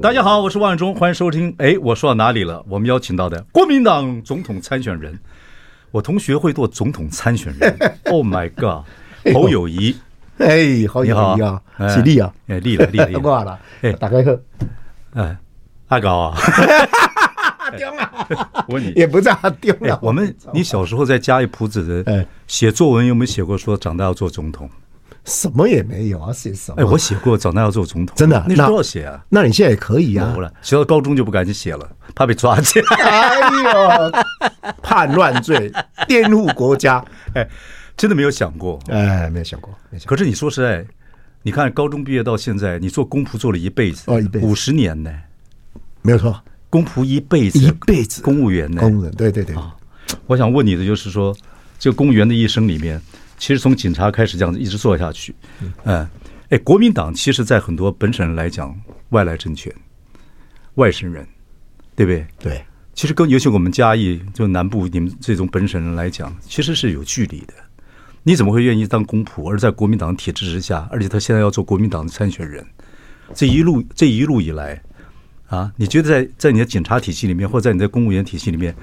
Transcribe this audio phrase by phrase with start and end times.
[0.00, 1.52] 大家好，我是王伟忠，欢迎收听。
[1.58, 2.64] 哎，我说到哪里了？
[2.68, 5.18] 我们邀请到的国民党总统参选人，
[5.90, 7.76] 我同学会做总统参选人。
[8.06, 8.84] Oh my God，
[9.34, 9.96] 侯友谊，
[10.38, 11.60] 哎，侯友谊啊，
[11.92, 13.58] 起立啊，哎，立了，立了，挂了。
[13.82, 15.36] 哎，大家好，哎，
[15.88, 16.38] 阿高啊，
[17.76, 18.26] 丢啊！
[18.68, 19.98] 我问你，也不知道丢了。
[20.00, 24.70] 我们，你小时候在家里谱子的写作文有没有写过说长大要做总统？
[25.28, 26.80] 什么也没有啊，写什么？
[26.80, 28.42] 哎，我写过，长大要做总统，真的？
[28.48, 29.22] 那时候要写啊。
[29.28, 30.34] 那你现在也可以啊。
[30.62, 32.96] 写到高中就不敢去写了，怕被抓起来。
[32.96, 35.70] 哎呦，叛乱罪，
[36.08, 37.04] 颠覆国家，
[37.36, 37.46] 哎，
[37.96, 40.16] 真的没有想过，哎，没有想过，没想过。
[40.16, 40.84] 可是你说实在，
[41.42, 45.12] 你看高中毕业到现在，你做公仆做了一辈子，哦，一辈子，五十年呢，
[46.00, 46.40] 没有错，
[46.70, 49.54] 公仆一辈子，一辈子，公务员呢，公务员，对对对。
[50.26, 51.36] 我想问你的就是说，
[51.78, 52.98] 这个公务员的一生里面。
[53.38, 55.34] 其实从警察开始这样子一直做下去，
[55.84, 56.06] 嗯，
[56.50, 58.76] 哎，国民党其实，在很多本省人来讲，
[59.10, 59.72] 外来政权，
[60.74, 61.26] 外省人，
[61.94, 62.26] 对不对？
[62.38, 62.64] 对。
[62.94, 67.54] 其实跟尤其我们嘉义就南部你们这种本省人来讲，其实是有距离的。
[68.24, 72.66] 你怎么会愿意当公仆，而在国民党体制之下，而且他现在要做国民党的参选人，
[73.34, 74.82] 这一路这一路以来，
[75.46, 78.74] 啊，你觉得在在你的警察体系里面，或者在你的公务员体系里面？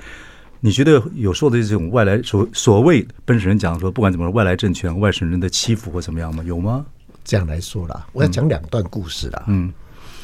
[0.65, 6.43] 你觉得有受的这种外来所所谓本省人讲说，不管怎么说，外来政权、外省人的欺负或怎么样吗？
[6.43, 6.83] 有吗？
[7.23, 9.43] 这样来说啦，我要讲两段故事啦。
[9.45, 9.71] 嗯，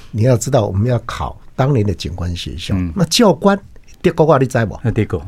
[0.09, 3.55] 你要知道，我们要考当年的警官学校，那教官
[4.01, 4.75] 跌高挂你知不？
[4.83, 5.19] 那跌高，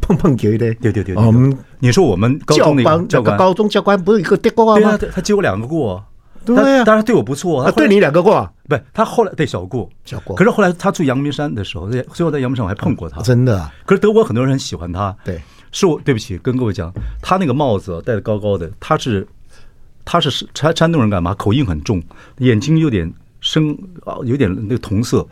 [0.00, 0.72] 碰碰球的。
[0.76, 4.98] 对对对，我们你说我们教官，教官高中教官不是一个跌高挂吗？
[5.12, 6.02] 他接我两个过。
[6.44, 7.64] 对啊，当然对我不错。
[7.64, 10.34] 他对你两个过，不，他后来对小顾，小顾。
[10.34, 13.70] 可是后来他住阳明山的时候，最后在阳明山我还碰过他，真的。
[13.84, 19.26] 可是德国很多人很喜欢他，对，是我对不起，跟各位讲，他那个帽子戴的高高的，他是
[20.04, 21.34] 他是山山东人干嘛？
[21.34, 22.02] 口音很重，
[22.38, 25.26] 眼睛有点深啊，有点那个同色。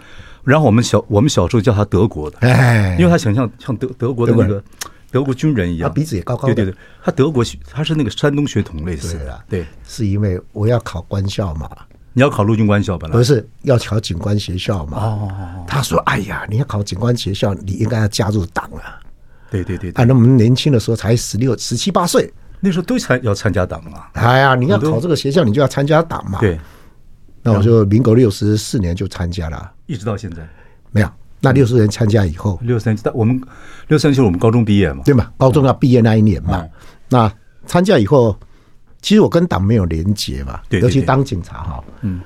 [0.45, 4.63] 然后我们小我们小时候叫他德国的，哎，因为他想像像德德国的那个。
[5.11, 6.55] 德国军人一样，他鼻子也高高的。
[6.55, 9.45] 对对对，他德国他是那个山东血统类似的。
[9.49, 11.69] 对，是因为我要考官校嘛。
[12.13, 13.17] 你要考陆军官校本来？
[13.17, 14.99] 不是，要考警官学校嘛。
[14.99, 15.65] 哦。
[15.67, 18.99] 他说：“哎呀，你要考警官学校，你应该要加入党啊。”
[19.51, 19.91] 对对对。
[19.93, 24.11] 啊，那我们年轻的时候才十六、十七八岁，那时候都参要参加党啊。
[24.15, 26.41] 哎呀，你要考这个学校，你就要参加党嘛。
[26.41, 26.59] 对。
[27.43, 30.47] 那我就民国六十四年就参加了，一直到现在
[30.91, 31.09] 没有。
[31.41, 33.41] 那六十人参加以后，六十人，我们
[33.89, 35.33] 六十人就是我们高中毕业嘛，对嘛？
[35.39, 36.67] 高中要毕业那一年嘛。
[37.09, 37.33] 那
[37.67, 38.39] 参加以后，
[39.01, 42.21] 其实我跟党没有连结嘛，尤其当警察哈，嗯，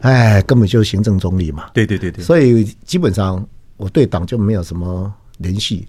[0.00, 5.86] 哎，根本就是行政中立嘛，对对对对，所以基本上我对党就没有什么联系。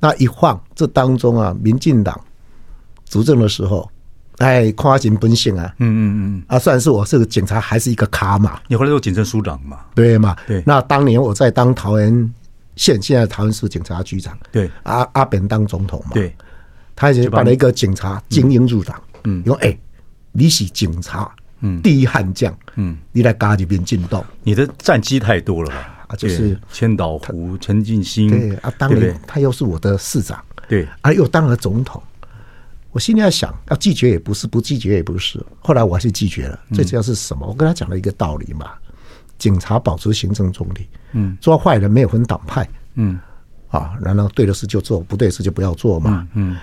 [0.00, 2.18] 那一晃这当中啊，民进党
[3.04, 3.90] 执政的时候。
[4.38, 5.74] 哎，夸尽本性啊！
[5.78, 8.60] 嗯嗯嗯，啊，算是我是个警察，还是一个咖嘛？
[8.68, 9.78] 你后来做警政署长嘛？
[9.94, 10.36] 对嘛？
[10.46, 10.62] 对。
[10.66, 12.34] 那当年我在当桃园
[12.76, 14.36] 县，现在桃园市警察局长。
[14.52, 14.70] 对。
[14.82, 16.10] 阿阿扁当总统嘛？
[16.12, 16.34] 对。
[16.94, 19.00] 他已经办了一个警察精英入党。
[19.24, 19.42] 嗯。
[19.46, 19.78] 因为哎，
[20.32, 21.30] 你是警察，
[21.60, 26.06] 嗯，第一悍将，嗯，你来嘎这边进动，你的战绩太多了吧？
[26.08, 28.28] 啊，就是千岛湖、陈进兴。
[28.28, 30.38] 对啊，当年他又是我的市长。
[30.68, 30.86] 对。
[31.00, 32.02] 啊，又当了总统。
[32.96, 35.38] 我心里在想，要拒绝也不是，不拒绝也不是。
[35.60, 36.58] 后来我还是拒绝了。
[36.72, 37.46] 最主要是什么？
[37.46, 38.70] 我跟他讲了一个道理嘛：
[39.36, 43.20] 警察保持行政中立，嗯，抓坏人没有分党派，嗯，
[43.68, 46.56] 啊，然后对的事就做，不对的事就不要做嘛，嗯，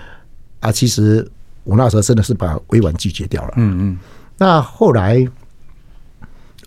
[0.58, 1.24] 啊，其实
[1.62, 3.98] 我那时候真的是把委婉拒绝掉了，嗯嗯。
[4.36, 5.24] 那后来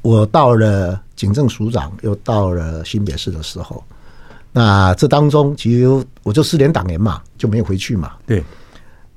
[0.02, 3.84] 我到了警政署长，又到了新北市的时候，
[4.54, 8.42] 那这当中其实我就失联党员嘛，就没有回去嘛，对。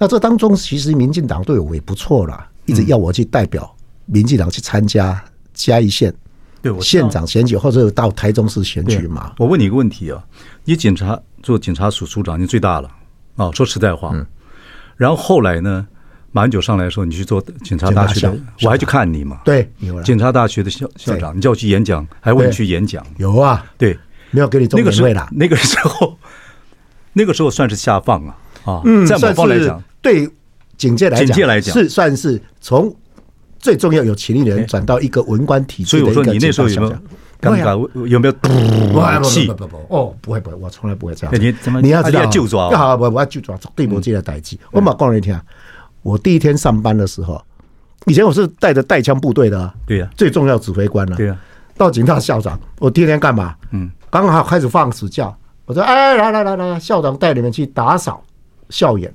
[0.00, 3.70] 那这当中，其实民进党对我也不错啦，一直要我去代表
[4.06, 6.12] 民进党去参加嘉义县
[6.62, 9.34] 对县长选举，或者到台中市选举嘛。
[9.36, 10.24] 我问你一个问题啊，
[10.64, 12.90] 你警察做警察署署长，你最大了
[13.36, 13.50] 啊？
[13.52, 14.26] 说实在话，嗯。
[14.96, 15.86] 然后后来呢，
[16.32, 19.42] 马英九上来的时候，你去做警察大学的，我还去看你嘛？
[19.44, 19.70] 对，
[20.02, 23.04] 警察大学的校校长，你叫我去演讲，还问你去演讲？
[23.18, 23.98] 有啊，对，
[24.30, 25.28] 没有给你中年会了。
[25.30, 26.16] 那个时候，
[27.12, 29.82] 那个时候算是下放啊啊，在某方来讲。
[30.02, 30.28] 对
[30.76, 32.94] 警界来讲，警界来讲是算是从
[33.58, 35.90] 最重要有权力的人转到一个文官体制。
[35.90, 36.92] 所以我说你那时候有没有
[37.40, 38.06] 尴尬？
[38.06, 38.48] 有没有赌
[39.28, 39.46] 气？
[39.46, 41.34] 不不不不哦，不会不会，我从来不会这样。
[41.40, 41.80] 你怎么？
[41.80, 42.70] 你要知道，就抓？
[42.70, 44.58] 好，我我要就抓，绝对不这个代志。
[44.70, 45.38] 我马讲你听，
[46.02, 47.42] 我第一天上班的时候，
[48.06, 51.36] 以前我是带着带枪部队的，对呀，最重要指挥官了，对呀。
[51.76, 53.54] 到警大校长，我第一天干嘛？
[53.70, 58.22] 嗯，刚好开始放暑假，我说哎，来来来来，校长带你们去打扫
[58.68, 59.12] 校园。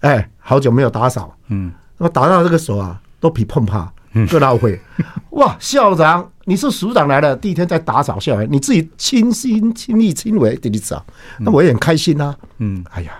[0.00, 3.92] 哎，好久没有打扫，嗯，我打到这个手啊，都皮碰怕。
[4.30, 4.80] 各大会，
[5.32, 5.54] 哇！
[5.60, 11.04] 校长，你是署长来了，第一天在打扫校园，你自己亲心亲力亲为地扫，
[11.38, 12.34] 那我也很开心啊。
[12.56, 13.12] 嗯，哎呀，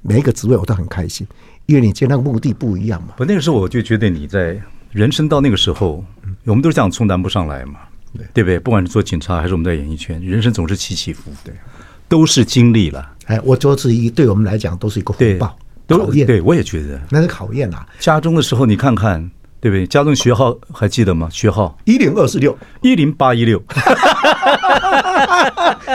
[0.00, 1.24] 每一个职位我都很开心，
[1.66, 3.10] 因为你接那个目的不一样嘛。
[3.16, 4.60] 不，那个时候我就觉得你在
[4.90, 6.04] 人生到那个时候，
[6.44, 7.78] 我们都是这样从南部上来嘛，
[8.12, 8.58] 对对不对？
[8.58, 11.54] 不管是做警察还是我们在演艺圈，人生总是起起伏伏，对，
[12.08, 13.12] 都是经历了。
[13.26, 15.56] 哎，我觉得这一对我们来讲都是一个回报，
[15.86, 16.26] 都考验。
[16.26, 17.86] 对，我也觉得那是考验啊。
[17.98, 19.30] 家中的时候，你看看。
[19.62, 19.86] 对不对？
[19.86, 21.28] 家中学号还记得吗？
[21.30, 23.62] 学号一零二四六一零八一六，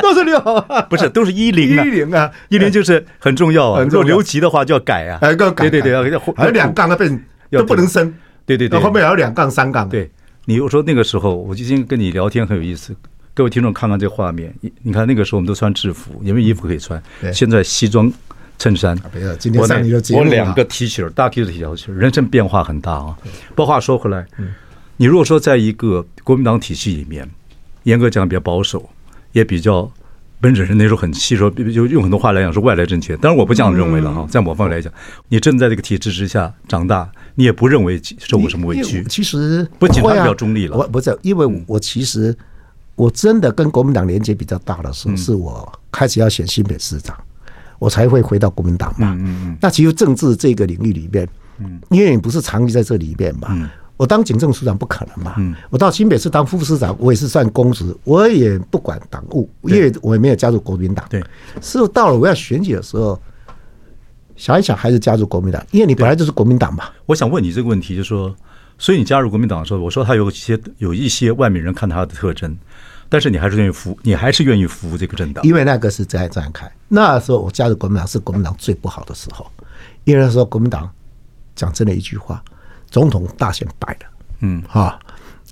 [0.02, 0.40] 都是六，
[0.90, 1.84] 不是都是一零啊？
[1.84, 3.84] 一零啊，一零就是很重要啊。
[3.84, 5.70] 如果留级的话就要改啊，要改。
[5.70, 6.02] 对对对，要
[6.38, 8.16] 还有两杠那边都不能升。
[8.46, 9.90] 对对对，后面还有两杠三杠。
[9.90, 10.10] 对，
[10.46, 12.96] 你我说那个时候，我今天跟你聊天很有意思。
[13.34, 17.04] 各位听众看看这画面，你你看那个时候我们都穿制服，也没有衣服可以穿。
[17.34, 18.10] 现在西装。
[18.58, 18.98] 衬衫，
[20.14, 23.16] 我两个 T 恤，大 T 的 T 恤，人生变化很大啊。
[23.50, 24.26] 不过话说回来，
[24.98, 27.30] 你如果说在一个国民党体系里面，
[27.84, 28.90] 严格讲比较保守，
[29.32, 29.90] 也比较
[30.42, 33.16] 本身那时候很细，说就用很多话来讲是外来政权。
[33.18, 34.92] 当然我不这样认为了哈，在某方面来讲，
[35.30, 39.04] 你正在这个体制之下长大，你也不认为受过什么委屈。
[39.04, 40.76] 其实不，仅他比较中立了。
[40.76, 42.36] 我不是，因为我其实
[42.96, 47.16] 我真的跟国民党连接比较大的时候，是我开始要选新北市长。
[47.80, 49.16] 我才会回到国民党嘛。
[49.20, 49.58] 嗯嗯。
[49.62, 51.28] 那其实政治这个领域里面，
[51.60, 53.48] 嗯，因为你不是长期在这里面嘛。
[53.52, 53.70] 嗯。
[53.98, 55.36] 我当警政署长不可能嘛。
[55.38, 55.56] 嗯。
[55.70, 61.06] 我到新北市当副市长，我也是算公职，我也不管党务，因为我也没有加入国民党。
[61.10, 61.24] 对。
[61.62, 63.20] 是到了我要选举的时候，
[64.36, 66.86] 想一想还是加入国民党，因为你本来就是国民党嘛。
[67.06, 68.36] 我想问你这个问题，就是说，
[68.78, 72.56] 所以你加入国民党的时候，我说他有一些有一些外面人看他的特征。
[73.10, 76.72] 但是你还是愿意服，你还是愿意服务这个政党，因为那个是这样这样看。
[76.88, 79.50] 那时候我加入国民党是国民党最不好的时候，
[80.04, 80.90] 因为那时候国民党
[81.56, 82.44] 讲真的一句话，
[82.90, 84.10] 总统大选败了，
[84.40, 85.00] 嗯，哈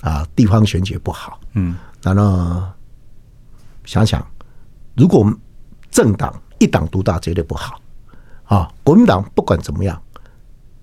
[0.02, 2.64] 啊，地方选举不好，嗯，然后
[3.86, 4.26] 想想，
[4.96, 5.26] 如果
[5.90, 7.80] 政党一党独大绝对不好，
[8.46, 10.02] 啊，国民党不管怎么样，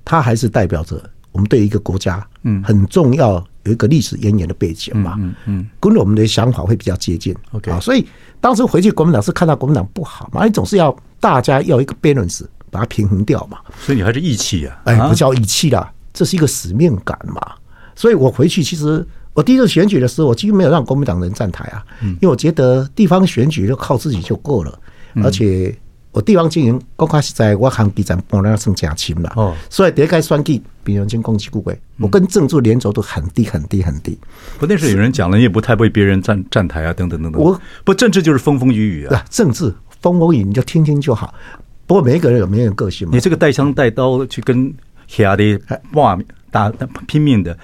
[0.05, 1.03] 它还是代表着
[1.33, 3.45] 我们对一个国家，嗯，很重要。
[3.65, 7.71] 有一个历史渊源的背景嘛，嗯嗯，跟我们的想法会比较接近，OK。
[7.71, 8.07] 啊，所以
[8.41, 17.41] 当时回去国民党是看到国民党不好嘛，你总是要大家要一个 balance 把它平衡掉嘛，所以你还是义气啊，哎，不叫义气啦，这是一个使命感嘛，
[17.95, 24.79] 所以我回去其实我第一次选举的时候，我几乎没有让国民党人站台啊，因为我觉得地方选举就靠自己就够了，
[25.23, 25.77] 而且。
[26.13, 34.19] 我地方经营刚开始在我行基层帮人家算假亲了哦，所以第一个选举比人先攻击顾伟，我跟政治连轴都很低很低很低。
[34.59, 37.41] 不，那时候有人讲了，你也不太为别人站站台啊，等等等等。
[37.41, 39.25] 我不，政治就是风风雨雨啊。
[39.31, 39.73] 政治
[40.03, 41.35] 风风雨你就听听就好。
[41.87, 43.15] 不过每一个人有每个人个性嘛。
[43.15, 44.73] 你这个带枪带刀去跟
[45.09, 45.61] 黑的
[45.95, 46.19] 哇
[46.51, 46.71] 打
[47.07, 47.57] 拼命的，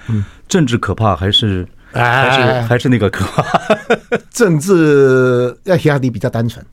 [0.47, 3.77] 政治可怕还是还是还是那个可怕？
[4.31, 6.65] 政治要黑的比较单纯。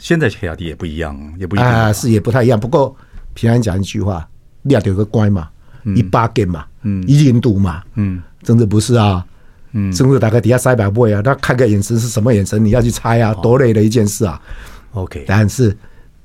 [0.00, 2.58] 现在黑亚迪也不一样，也不一样啊，是也不太一样。
[2.58, 2.96] 不过
[3.34, 4.26] 平安讲一句话，
[4.62, 5.48] 你要有个乖嘛，
[5.94, 9.24] 一把剑嘛，嗯，一人独嘛，嗯，真的不是啊，
[9.72, 14.40] 嗯，真的打开底下三百倍啊，他看个眼神是什么眼神，你要去猜啊，多累的一件事啊。
[14.92, 15.76] OK，但是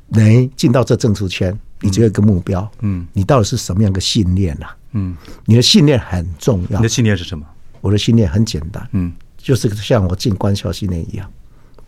[0.07, 4.67] 能进到这政治圈，你只有一个目标，嗯，你到底是什么样的信念呐？
[4.93, 5.15] 嗯，
[5.45, 6.79] 你的信念很重要。
[6.79, 7.45] 你的信念是什么？
[7.81, 11.29] 我的信念很简单，嗯，就是像我进官校信念一样，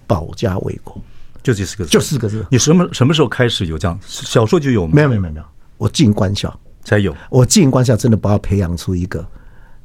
[0.05, 1.01] 保家卫国。
[1.47, 2.45] 就这四个字，就四个字。
[2.51, 3.97] 你什么什么时候开始有这样？
[4.05, 4.91] 小说就有吗？
[4.93, 5.45] 没有没有没有没有，
[5.77, 7.15] 我进官校才有。
[7.29, 9.25] 我进官校真的把我培养出一个，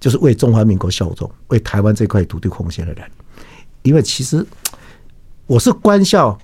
[0.01, 3.05] 就是为中华民国效忠、为台湾这块土地贡献的人。
[3.83, 4.45] 因为其实
[5.47, 6.37] 我是官校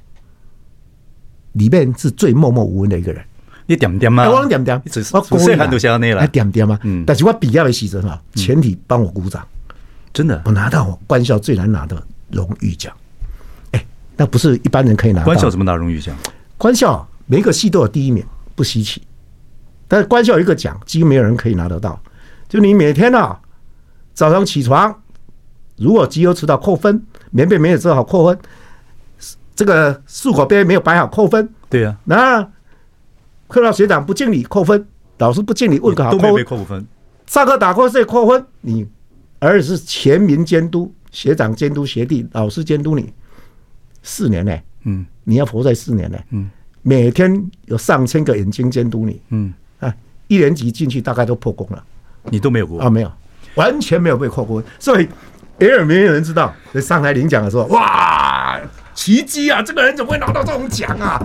[1.55, 3.21] 里面是最默默无闻的一个人。
[3.67, 4.31] 你点点吗？
[4.31, 4.81] 我点点，
[5.13, 6.25] 我古岁汉都想要那了。
[6.29, 6.79] 点点吗？
[6.85, 7.03] 嗯。
[7.05, 9.45] 但是我毕业的时候哈，全体帮我鼓掌。
[10.13, 12.95] 真的，我拿到我官校最难拿的荣誉奖。
[14.19, 15.25] 那不是一般人可以拿到。
[15.25, 16.15] 官校怎么拿荣誉奖？
[16.59, 18.23] 官校每个系都有第一名，
[18.55, 19.01] 不稀奇。
[19.87, 21.99] 但是官校有一个奖，几乎没有人可以拿得到。
[22.49, 23.41] 就你每天啊，
[24.13, 24.95] 早上起床，
[25.77, 28.39] 如果集邮迟到扣分，棉被没有折好扣分，
[29.55, 31.49] 这个漱口杯没有摆好扣分。
[31.71, 31.97] 对呀、啊。
[32.05, 32.51] 那
[33.47, 34.87] 课到学长不敬礼扣分，
[35.19, 36.45] 老师不敬礼问个好扣分。
[36.45, 36.87] 扣分。
[37.27, 38.87] 上课打瞌睡扣分，你
[39.39, 43.13] 儿子是全民监督，学长监督学弟，老师监督你
[44.03, 44.57] 四年呢。
[44.85, 46.19] 嗯，你要活在四年呢。
[46.31, 46.51] 嗯，
[46.83, 49.21] 每天有上千个眼睛监督你。
[49.31, 49.95] 嗯，啊，
[50.29, 51.85] 一年级进去大概都破功了。
[52.25, 52.91] 你都没有过啊？
[52.91, 53.13] 没有，
[53.55, 54.63] 完全没有被破过。
[54.79, 55.09] 所以，
[55.59, 56.55] 也有没有人知道？
[56.73, 58.61] 在上台领奖的时候，哇，
[58.95, 59.63] 奇迹啊！
[59.63, 61.25] 这个人怎么会拿到这种奖啊？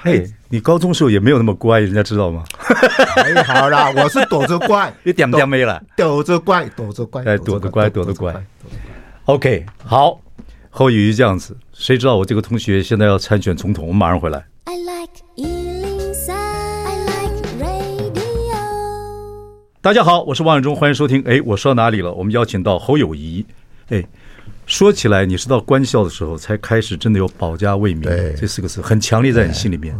[0.00, 2.42] 嘿，你高中时候也没有那么乖，人家知道吗？
[3.16, 8.34] 哎，好啦， 我是躲着乖，你点点没了，躲着乖，躲着乖，哎，躲着乖，躲着乖。
[9.26, 10.20] OK，好，
[10.74, 13.86] 侯友谊这样子，谁知道我这个同学现在要参选总统？
[13.86, 14.42] 我们马上回来。
[14.64, 18.56] I like 103, I like radio。
[19.82, 21.22] 大家好，我是王永忠，欢迎收听。
[21.26, 22.10] 哎，我说到哪里了？
[22.14, 23.44] 我们邀请到侯友谊。
[23.88, 24.02] 哎。
[24.64, 28.04] 说起来，你是到官校的时候才开始真的有保家卫民
[28.38, 29.94] 这四个字，很强烈在你心里面，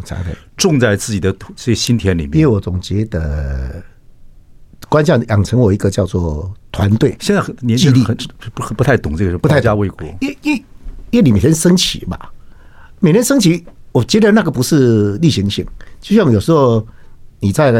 [0.56, 2.38] 种在自己的土这些心田里面。
[2.38, 3.82] 因为我总觉得
[4.88, 7.16] 官校养成我一个叫做团队。
[7.20, 8.16] 现在很年轻人很
[8.54, 10.06] 不不太懂这个，不太家卫国。
[10.20, 10.56] 因因
[11.10, 12.18] 因为你每天升旗嘛，
[13.00, 15.66] 每天升旗，我觉得那个不是例行性，
[16.00, 16.86] 就像有时候
[17.40, 17.72] 你在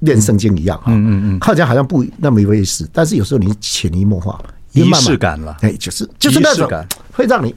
[0.00, 4.40] 练圣经一样啊，嗯嗯嗯，看起来好像不那么一回事，但是有时候你潜移默化。
[4.74, 6.66] 仪式感了，哎，就是就是那种
[7.12, 7.54] 会让你，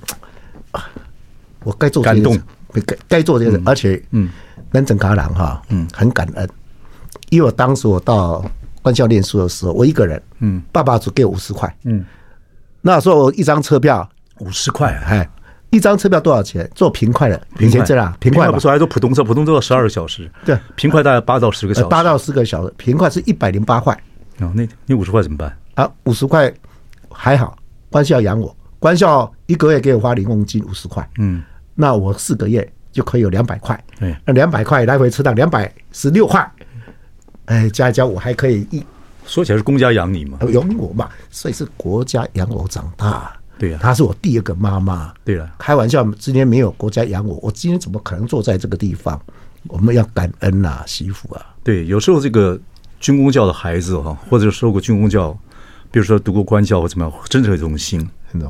[1.64, 2.38] 我该做感动，
[2.74, 4.30] 该该做这些，而且嗯，
[4.72, 6.50] 能整卡郎哈，嗯，很感恩，
[7.30, 8.44] 因为我当时我到
[8.82, 12.06] 官校念书的时候，我一个人，嗯，爸爸只给我五十块，嗯，
[12.82, 14.08] 那时候一张车票
[14.40, 15.30] 五十块，哎，
[15.70, 16.70] 一张车票多少钱？
[16.76, 23.94] 坐平快的，平钱这样，平快不说，还坐普通车，普通车要十二个小时，对，平快大概八到十个小时，八到十个小时，平快是一百零八块，
[24.40, 25.58] 哦，那那五十块怎么办？
[25.76, 26.54] 啊，五十块。
[27.18, 27.58] 还好，
[27.90, 31.42] 官校养我，官校一个月给我发零用金五十块，嗯，
[31.74, 36.46] 那我四个月就可以有两百块，对，那两百块来回车档两百十六块，
[37.46, 38.84] 哎，加一加我还可以一
[39.26, 49.20] 说起来是公家养你嘛，养我嘛，所以是国家养我长大，对呀，她是我第二个妈妈，对了，开玩笑，今天没有国家养我，我今天怎么可能坐在这个地方？
[49.68, 52.60] 我们要感恩呐，媳妇啊，对，有时候这个
[53.00, 55.38] 军工教的孩子哈，或者受过军工教。
[55.92, 58.02] 比如说读过官校或怎么样，真的有这种心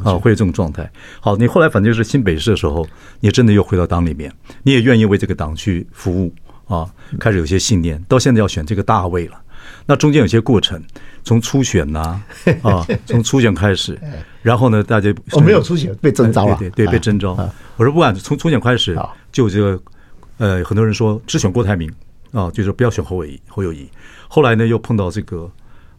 [0.03, 0.89] 啊，会有这种状态。
[1.19, 2.87] 好，你后来反正就是新北市的时候，
[3.19, 4.33] 你真的又回到党里面，
[4.63, 6.33] 你也愿意为这个党去服务
[6.67, 8.01] 啊，开始有些信念。
[8.07, 9.41] 到现在要选这个大位了，
[9.85, 10.81] 那中间有些过程，
[11.23, 12.21] 从初选呐
[12.61, 13.99] 啊，从初选开始，
[14.41, 17.31] 然后呢，大家我没有初选被征召了，对对，被征召。
[17.77, 18.97] 我说不管从初选开始，
[19.31, 19.81] 就这个
[20.37, 21.91] 呃，很多人说只选郭台铭
[22.31, 23.89] 啊，就是不要选侯友宜，侯友谊。
[24.27, 25.49] 后来呢，又碰到这个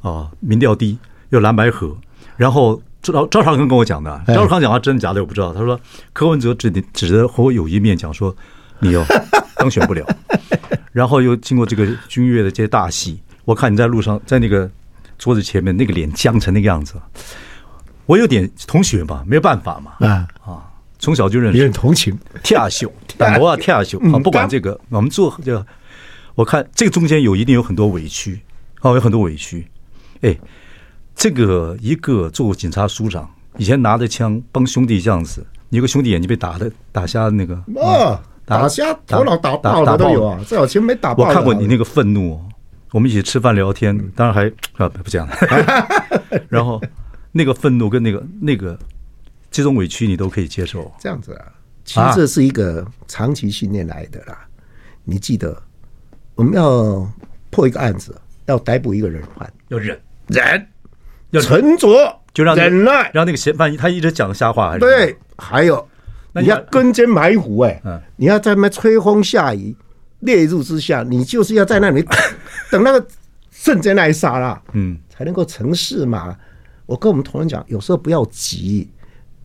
[0.00, 0.98] 啊，民调低。
[1.30, 1.92] 又蓝白合，
[2.36, 5.52] 然后赵赵少康跟我讲的，赵少康讲话真的假的我不知道。
[5.52, 5.78] 他说
[6.12, 8.32] 柯文哲指指着侯友谊面讲说，
[8.80, 9.04] 你哦
[9.56, 10.06] 当选不了。
[10.92, 14.70] 然后又经过这个军乐的这些大戏，我看你在路上在那个
[15.18, 16.94] 桌子前面那个脸僵成那个样子，
[18.06, 19.92] 我有点同学嘛，没有办法嘛。
[20.06, 20.28] 啊。
[20.44, 22.18] 啊，从小就认识，有点同情。
[22.42, 23.98] 跳秀， 但我啊跳秀。
[24.12, 25.66] 啊，不管这个，我们做这个，
[26.34, 28.40] 我看这个中间有一定有很多委屈
[28.80, 29.66] 哦，有很多委屈，
[30.22, 30.36] 哎。
[31.18, 41.24] 这个一个做警察署长，以前拿着枪帮兄弟这样子，有个兄弟眼睛被打的打瞎的那个，哦，打瞎头脑打爆的都有啊，最好前没打爆。
[41.26, 42.40] 我看过你那个愤怒，
[42.92, 44.48] 我们一起吃饭聊天，当然还
[44.82, 45.36] 啊不讲了。
[46.48, 46.80] 然后
[47.32, 48.78] 那个愤怒跟那个那个
[49.50, 50.90] 这种委屈你都可以接受。
[51.00, 51.44] 这样子啊，
[51.84, 54.46] 其实这是一个长期训练来的啦。
[55.04, 55.60] 你记得
[56.34, 57.06] 我们要
[57.50, 60.68] 破一个案子，要逮捕一个人犯，要忍忍。
[61.30, 65.16] 要沉着，就让忍耐，让那个嫌犯他一直讲瞎话，还是对？
[65.36, 65.86] 还有，
[66.40, 67.82] 你要跟监埋伏，哎，
[68.16, 69.74] 你要在那吹风下雨、
[70.20, 72.04] 烈日之下，你就是要在那里
[72.70, 73.06] 等 那个
[73.50, 76.36] 瞬间来杀了，嗯，才能够成事嘛。
[76.86, 78.88] 我跟我们同仁讲，有时候不要急，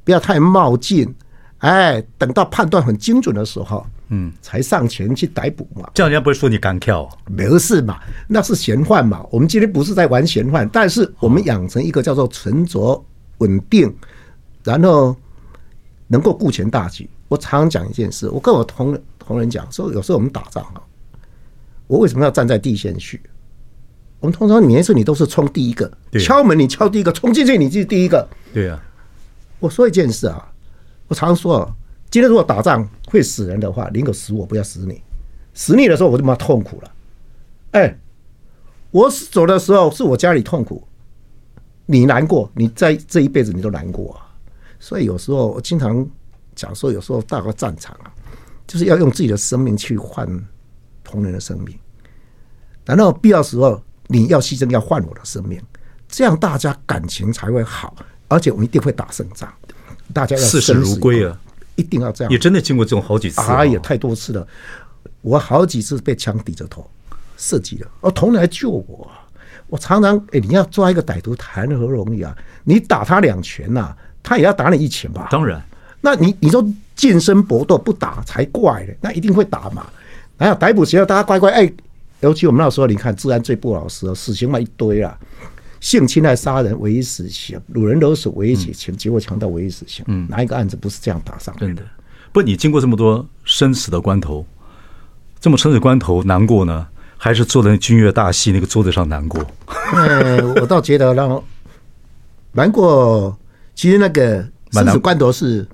[0.03, 1.13] 不要太冒进，
[1.59, 3.85] 哎，等到判断很精准的时候。
[4.13, 9.25] 嗯，才上前去逮捕嘛，这样人家不会说你敢跳，没事嘛，那是嫌犯嘛。
[9.31, 13.01] 我们今天不是在玩嫌犯，但是我们养成一个叫做沉着
[13.37, 13.95] 稳定，
[14.65, 15.15] 然后
[16.11, 17.09] 能够顾全大局。
[17.29, 20.83] 我常常讲一件事，我跟我同同仁讲说，有时候我们打仗啊，
[21.87, 23.21] 我为什么要站在第一线去？
[24.19, 25.89] 我们通常每一次你都是冲第一个，
[26.19, 28.27] 敲门你敲第一个，冲进去你就是第一个。
[28.53, 28.83] 对啊，
[29.59, 30.51] 我说一件事啊，
[31.07, 31.75] 我常说啊。
[32.09, 35.01] 今天如果打仗会死人的话，宁可死我，不要死你。
[35.53, 36.91] 死你的时候我就妈痛苦了。
[37.71, 37.97] 哎，
[38.91, 40.85] 我死走的时候是我家里痛苦，
[41.85, 44.27] 你难过，你在这一辈子你都难过啊。
[44.81, 46.05] 所以有时候我经常
[46.55, 48.11] 讲说，有时候到个战场啊，
[48.65, 50.27] 就是要用自己的生命去换
[51.03, 51.77] 同人的生命。
[52.83, 55.61] 然后必要时候你要牺牲，要换我的生命，
[56.09, 57.95] 这样大家感情才会好。
[58.27, 59.47] 而且我们一定会打胜仗，
[60.13, 61.39] 大家要视死如归啊！
[61.75, 62.31] 一定要这样。
[62.31, 64.47] 也真的经过这种好几次，啊，也太多次了。
[65.21, 66.89] 我好几次被枪抵着头
[67.37, 69.11] 射击了，而，同人来救我。
[69.67, 72.35] 我常常哎，你要抓一个歹徒谈何容易啊？
[72.63, 75.27] 你打他两拳呐、啊，他也要打你一拳吧？
[75.31, 75.61] 当然，
[76.01, 79.85] 那你你说近身搏斗不打才怪呢，那一定会打嘛。
[80.37, 81.71] 还有逮捕时候，大家乖乖哎，
[82.21, 85.15] 尤其我们那时候，你看治安最不老实，死刑嘛一堆啊，
[85.79, 90.03] 性侵害杀人唯一死刑，掳人勒索唯一死刑，结果强盗唯一死刑。
[90.07, 91.55] 嗯，哪一个案子不是这样打上？
[91.59, 91.83] 真的，
[92.31, 94.45] 不，你经过这么多生死的关头，
[95.39, 96.87] 这么生死关头难过呢？
[97.17, 99.45] 还是坐在君悦大戏那个桌子上难过？
[99.93, 101.43] 哎，我倒觉得让
[102.53, 103.37] 难过。
[103.81, 105.67] 其实那个生死关头是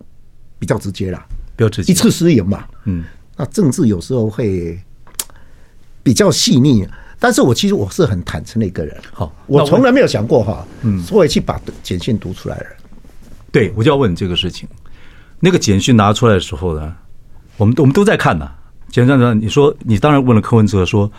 [0.57, 2.65] 比较直接啦，比较直接，一次失言嘛。
[2.85, 3.03] 嗯，
[3.35, 4.79] 那政治有时候会
[6.03, 6.87] 比较细腻，
[7.19, 8.97] 但是我其实我是很坦诚的一个人。
[9.11, 12.65] 好，我从来没有想过哈，嗯，所以去把简讯读出来了。
[13.51, 14.69] 对，我就要问你这个事情。
[15.41, 16.95] 那个简讯拿出来的时候呢，
[17.57, 18.49] 我们我们都在看呢。
[18.87, 21.11] 简单的，你说你当然问了柯文哲说，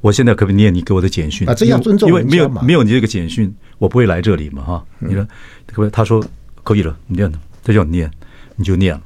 [0.00, 1.48] 我现在可不可以念你给我的简讯？
[1.48, 4.86] 啊，这样尊重，因为没有没有你这个简讯，我不会来这里嘛，哈。
[4.98, 5.24] 你说
[5.66, 5.90] 可不可以？
[5.90, 6.24] 他说
[6.62, 7.32] 可以了，你念，
[7.64, 8.10] 他叫你念，
[8.56, 9.02] 你就念了。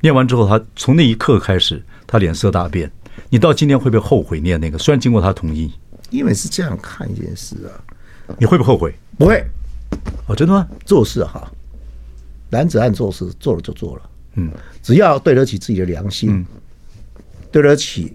[0.00, 2.90] 念完之后，他从那一刻开始，他脸色大变。
[3.28, 4.78] 你到今天会不会后悔念那个？
[4.78, 5.72] 虽然经过他同意，
[6.10, 8.94] 因为是这样看一件事啊，你会不会后悔？
[9.18, 9.44] 不会。
[10.26, 10.66] 哦，真的吗？
[10.84, 11.50] 做事哈，
[12.50, 14.02] 男子汉做事，做了就做了。
[14.34, 14.50] 嗯，
[14.82, 16.30] 只要对得起自己的良心。
[16.32, 16.46] 嗯
[17.52, 18.10] 对得起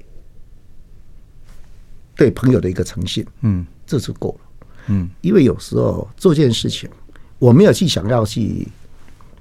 [2.18, 6.90] 对朋友的一个诚信，嗯，这就够了，嗯，因为有时候做件事情，
[7.38, 8.68] 我没有去想要去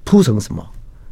[0.05, 0.65] 铺成什么，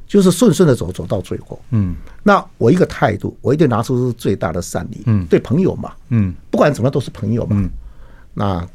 [0.07, 7.71] 就是顺顺的走，走到最后，嗯，那我一个态度，我一定拿出最大的善意，嗯，对朋友嘛，嗯，不管怎么都是朋友嘛，嗯，
[8.35, 8.69] 那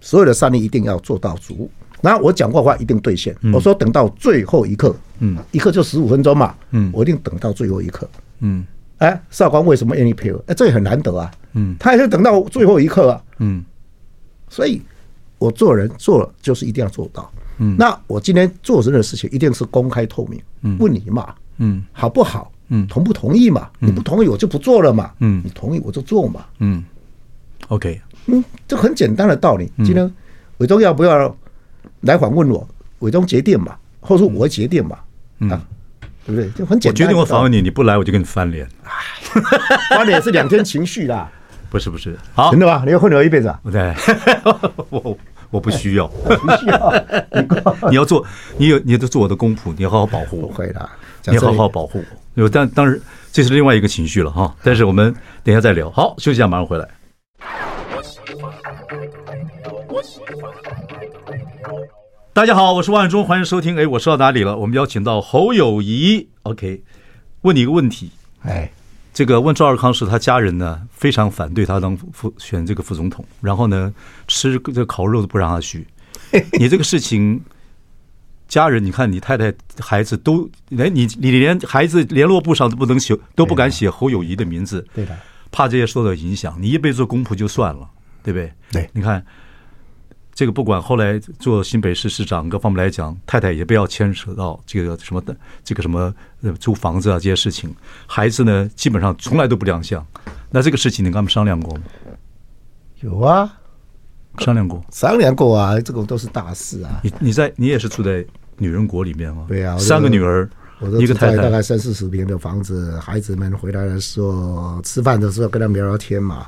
[0.00, 1.70] 所有的善意一定要做到足，
[2.00, 8.08] 然后我讲过话一定兑现，我说等到最后一刻，嗯，一刻就十五分钟嘛，嗯，我一定等到最后一刻，
[8.40, 8.64] 嗯。
[9.02, 10.40] 哎，少光为什么愿意配合？
[10.46, 11.28] 哎，这也很难得啊。
[11.54, 13.22] 嗯，他也是等到最后一刻啊。
[13.38, 13.64] 嗯，
[14.48, 14.80] 所以，
[15.38, 17.28] 我做人做了就是一定要做到。
[17.58, 20.40] 嗯，那我今天做这个事情一定是公开透明。
[20.60, 21.34] 嗯，问你嘛。
[21.56, 22.52] 嗯，好不好？
[22.68, 23.68] 嗯，同不同意嘛？
[23.80, 25.10] 你不同意我就不做了嘛。
[25.18, 26.46] 嗯，你同意我就做嘛。
[26.60, 26.84] 嗯
[27.68, 28.00] ，OK。
[28.26, 29.68] 嗯，这很简单的道理。
[29.78, 30.08] 今天
[30.58, 31.36] 伟忠要不要
[32.02, 32.64] 来访问我？
[33.00, 34.96] 伟忠决定嘛，或者说我决定嘛。
[35.50, 35.60] 啊。
[36.24, 36.50] 对不对？
[36.50, 36.92] 就很简单。
[36.92, 38.68] 我决定我访问你，你不来我就跟你翻脸。
[39.90, 41.30] 翻脸是两天情绪啦。
[41.70, 42.82] 不是不是，好，真的吗？
[42.84, 43.58] 你要混了一辈子啊？
[43.62, 43.94] 不对，
[44.90, 45.16] 我
[45.50, 46.06] 我不需要。
[46.06, 46.94] 不需要。
[47.88, 48.22] 你要做，
[48.58, 50.48] 你有你要做我的公仆，你要好好保护我。
[50.48, 50.90] 会的，
[51.26, 52.04] 你要好好保护我。
[52.34, 53.00] 有，但当然
[53.32, 54.54] 这是另外一个情绪了哈。
[54.62, 55.90] 但是我们等一下再聊。
[55.90, 56.86] 好，休息一下，马上回来。
[62.34, 63.76] 大家好，我是万忠，欢迎收听。
[63.76, 64.56] 哎，我说到哪里了？
[64.56, 66.26] 我们邀请到侯友谊。
[66.44, 66.82] OK，
[67.42, 68.10] 问你一个问题。
[68.40, 68.72] 哎，
[69.12, 73.92] 这个问赵尔康是，他家人呢非常反对他当副选这个副总统，然后呢
[74.28, 75.86] 吃这烤肉都不让他去。
[76.58, 77.38] 你这个事情，
[78.48, 84.82] 家人，你看你太太、孩子都，哎，你你连孩子联络簿上都不能写，都不敢写侯友谊的名字。
[84.94, 85.14] 对的，
[85.50, 86.56] 怕这些受到影响。
[86.58, 87.86] 你一辈子做公仆就算了，
[88.22, 88.50] 对不对？
[88.72, 89.22] 对，你看。
[90.34, 97.74] 这个不管后来做新北市市长，各方面来讲，太太也不要牵扯到这个什么的，这个什么呃租房子啊这些事情。
[98.06, 100.04] 孩子呢，基本上从来都不亮相。
[100.50, 101.82] 那这个事情你跟他们商量过吗？
[103.00, 103.52] 有啊，
[104.38, 107.00] 商量过，商量过啊，这个都是大事啊。
[107.02, 108.24] 你你在你也是住在
[108.56, 109.44] 女人国里面吗？
[109.48, 110.48] 对啊，三个女儿，
[110.98, 116.46] 一个太太，大概三四十平的房子，孩子们回来的时候吃饭的时候跟他们聊聊天嘛。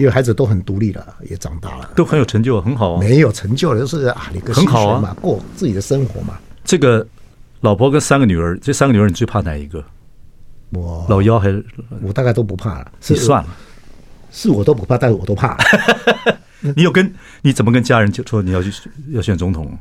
[0.00, 3.00] 因为孩子都很独立了，也长大了，都很有成就，很好啊。
[3.00, 6.38] 没有成就的就是啊，你个很好嘛，过自己的生活嘛。
[6.64, 7.06] 这个
[7.60, 9.84] 老婆跟三个女儿，这三个女儿你最怕哪一个？
[10.70, 11.62] 我老幺还是
[12.00, 12.90] 我大概都不怕了。
[13.08, 13.48] 你算了，
[14.32, 15.54] 是我都不怕，但是我都怕。
[16.74, 18.72] 你有跟你怎么跟家人就说你要去
[19.08, 19.78] 要选总统？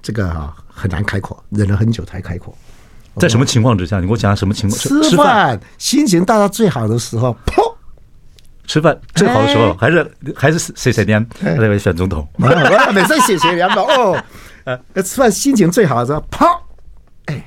[0.00, 2.56] 这个啊很难开口，忍了很久才开口。
[3.18, 4.00] 在什么情况之下？
[4.00, 4.80] 你给我讲下什么情况？
[4.80, 7.73] 吃饭，心情大到最好的时候，砰！
[8.66, 12.26] 吃饭最好的时候，还是还是谁谁年那位选总统？
[12.92, 14.22] 每次谢谢两宝哦。
[14.64, 16.46] 呃，吃饭心情最好的时候，啪！
[17.26, 17.44] 哎，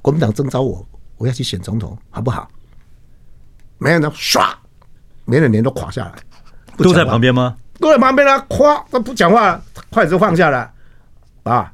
[0.00, 0.84] 国民党征召我，
[1.16, 2.48] 我要去选总统，好不好？
[3.78, 4.52] 没人呢唰，
[5.24, 6.12] 没人脸都垮下来。
[6.76, 7.56] 都在旁边吗？
[7.78, 8.44] 都在旁边啊！
[8.48, 10.72] 咵，他不讲话，筷子放下来。
[11.44, 11.72] 啊，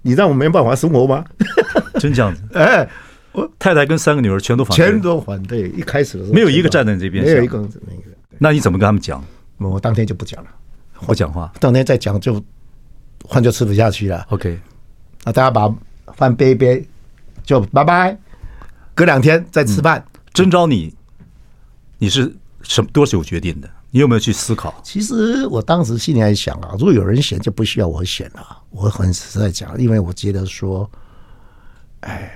[0.00, 1.22] 你让我没办法生活吗？
[2.00, 2.42] 真这样子？
[2.58, 2.88] 哎。
[3.32, 5.68] 我太太跟三个女儿全都反对，全都反对。
[5.70, 8.02] 一开始的时候没有一个站在这边，没有一个那个。
[8.38, 9.24] 那你怎么跟他们讲？
[9.58, 10.50] 我当天就不讲了，
[11.06, 11.52] 不讲话。
[11.60, 12.42] 当天再讲就
[13.28, 14.26] 饭就吃不下去了。
[14.30, 14.58] OK，
[15.24, 15.72] 那大家把
[16.14, 16.84] 饭背一背，
[17.44, 18.18] 就拜拜。
[18.94, 20.04] 隔两天再吃饭。
[20.34, 20.94] 征召你，
[21.98, 23.70] 你是什么多久决定的？
[23.90, 24.74] 你有没有去思考？
[24.82, 28.58] 其实我当时心里还想啊，如果有人选，就不需要我选了。
[28.70, 30.90] 我很实在讲，因为我觉得说，
[32.00, 32.32] 哎，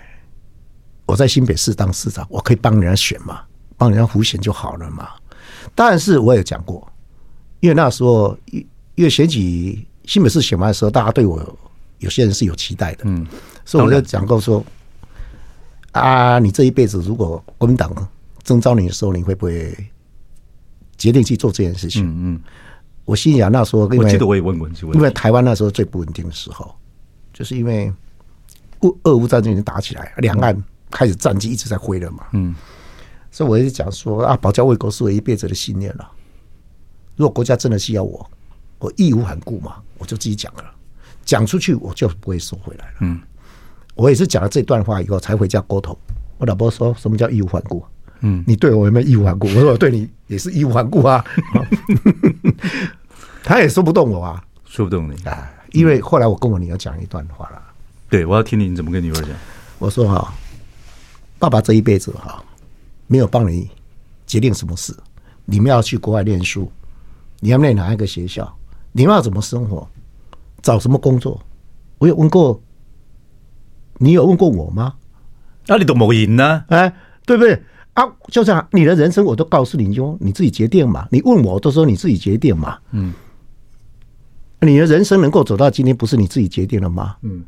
[1.07, 3.41] 我在新北市当市长，我可以帮人家选嘛，
[3.79, 5.09] 帮人家胡选就好了嘛。
[5.75, 6.87] 但是我也讲过，
[7.61, 11.59] 因为那时候，因为选举新北市选完的时候，大家对我
[12.01, 13.27] 有些人是有期待的，嗯，
[13.65, 14.63] 所以我就讲过说，
[15.93, 17.91] 啊，你这一辈子如果国民党
[18.43, 19.75] 征召你的时候，你会不会？
[20.99, 22.07] 决定去做这件事情。
[22.07, 22.41] 嗯嗯，
[23.05, 26.75] 我心想那时候，我记得我也问过你，因为台湾那时候最不稳定的时候，
[27.35, 27.93] 就是因为
[28.81, 30.57] 乌俄乌战争已经打起来，两岸
[30.91, 32.27] 开始战机一直在挥了嘛。
[32.33, 32.55] 嗯，
[33.31, 36.11] 所以我就讲说啊，保家卫国是我一辈子的信念了。
[37.17, 38.29] 如果国家真的需要我，
[38.79, 40.65] 我义无反顾嘛，我就自己讲了，
[41.25, 42.93] 讲出去我就不会收回来了。
[43.01, 43.21] 嗯，
[43.95, 45.97] 我也是讲了这段话以后才回家沟通。
[46.39, 47.85] 我老婆说什么叫义无反顾？
[48.21, 49.47] 嗯，你对我有没有义无反顾？
[49.49, 51.25] 我说我对你也是义无反顾啊。
[53.43, 55.53] 他也说不动我啊，说不动你啊。
[55.73, 57.63] 因为后来我跟我女儿讲一段话了。
[58.09, 59.31] 对，我要听你怎么跟女儿讲。
[59.79, 60.33] 我说哈，
[61.39, 62.43] 爸爸这一辈子哈，
[63.07, 63.71] 没有帮你
[64.27, 64.95] 决定什么事。
[65.45, 66.71] 你们要去国外念书，
[67.41, 68.53] 你要念哪一个学校？
[68.93, 69.87] 你们要怎么生活？
[70.63, 71.41] 找什么工作？
[71.99, 72.61] 我有问过，
[73.99, 74.95] 你有问过我吗？
[75.67, 76.65] 那你都没赢呢？
[76.69, 76.93] 哎，
[77.25, 77.63] 对不对？
[77.95, 81.07] 啊，就这样，你的人生我都告诉你，就你自己决定嘛。
[81.11, 82.79] 你问我，都说你自己决定嘛。
[82.91, 83.13] 嗯，
[84.61, 87.17] 你的人生能够走到今天，不是你自己决定了吗？
[87.23, 87.45] 嗯，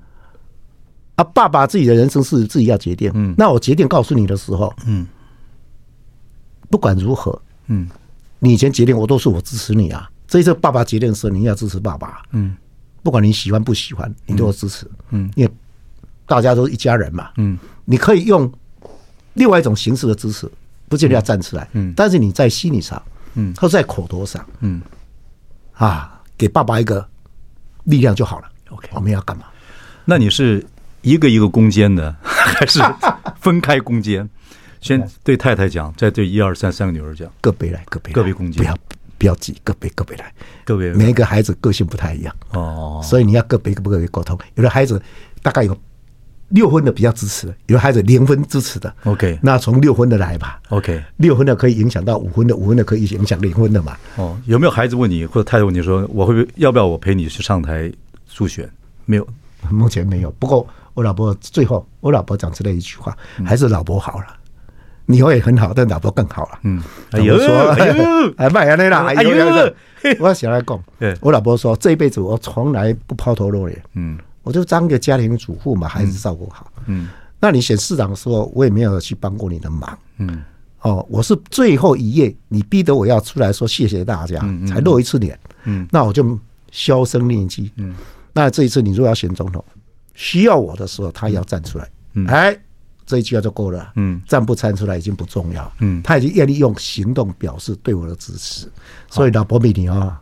[1.19, 3.11] 啊，爸爸自己的人生是自己要决定。
[3.15, 5.05] 嗯，那我决定告诉你的时候，嗯，
[6.71, 7.89] 不管如何，嗯，
[8.39, 10.09] 你以前决定，我都是我支持你啊。
[10.29, 12.23] 这一次爸爸决定的时候，你要支持爸爸。
[12.31, 12.57] 嗯，
[13.03, 14.89] 不管你喜欢不喜欢，你都要支持。
[15.11, 15.53] 嗯，因为
[16.25, 17.31] 大家都是一家人嘛。
[17.37, 18.51] 嗯，你可以用。
[19.35, 20.51] 另外一种形式的支持，
[20.89, 23.01] 不见得要站出来，嗯，但是你在心理上，
[23.35, 24.83] 嗯，或者在口头上，嗯，
[25.75, 27.07] 啊，给爸爸一个
[27.85, 28.49] 力量就好了。
[28.71, 29.45] OK，我们要干嘛？
[30.05, 30.67] 那你是
[31.03, 32.81] 一个一个攻坚的， 还是
[33.41, 34.29] 分开攻坚？
[34.81, 38.79] 先对太太讲，再对一二三三个女儿讲，个别来，个别个别攻坚，不要
[39.19, 40.33] 不要急，个别个别来，
[40.65, 44.39] 个别每一个孩子个性不太一样哦，所以你要个别个别沟通。
[44.55, 45.01] 有的孩子
[45.43, 45.77] 大概有。
[46.51, 48.91] 六分的比较支持，有的孩子零分支持的。
[49.05, 50.59] OK，那从六分的来吧。
[50.71, 53.95] OK，六分的可以影响到五分的，五分的可以影响零分的嘛。
[54.17, 57.93] 哦，有没有孩子问你或者太太问你说，我会不会要不要我陪你去上台
[58.27, 58.67] 助选？
[59.05, 59.29] 没有，
[59.69, 60.31] 目前没有。
[60.39, 60.67] 不过
[60.99, 64.27] 我老婆最后，我老婆讲出来一句话，还是老婆好了。
[65.07, 66.59] 你会很好，但老婆更好了。
[66.65, 66.83] 嗯，
[67.13, 67.37] 哎呦，
[67.79, 69.31] 哎呦，哎，卖安尼啦，哎呦，
[70.19, 70.83] 我要先来讲，
[71.21, 73.81] 我老婆说这一辈子我从来不抛头露脸。
[73.95, 74.19] 嗯。
[74.43, 76.73] 我就当个家庭主妇嘛，孩子照顾好。
[76.87, 77.09] 嗯，
[77.39, 79.99] 那你选市长的时候，我也没有去帮过你的忙。
[80.17, 80.43] 嗯，
[80.81, 85.39] 哦，我是最后一页，你逼得我要出来说谢谢大家，才露一次脸。
[85.65, 86.39] 嗯，那我就
[86.71, 87.71] 销声匿迹。
[87.77, 87.95] 嗯，
[88.33, 89.63] 那这一次你如果要选总统，
[90.19, 91.89] 需要我的时候，他要站出来。
[92.15, 92.59] 嗯，哎，
[93.07, 93.93] 这一句话就够了。
[93.95, 95.73] 嗯，站不站出来已经不重要。
[95.79, 98.69] 嗯，他已经愿意用行动表示对我的支持，
[99.09, 100.21] 所以老婆比你啊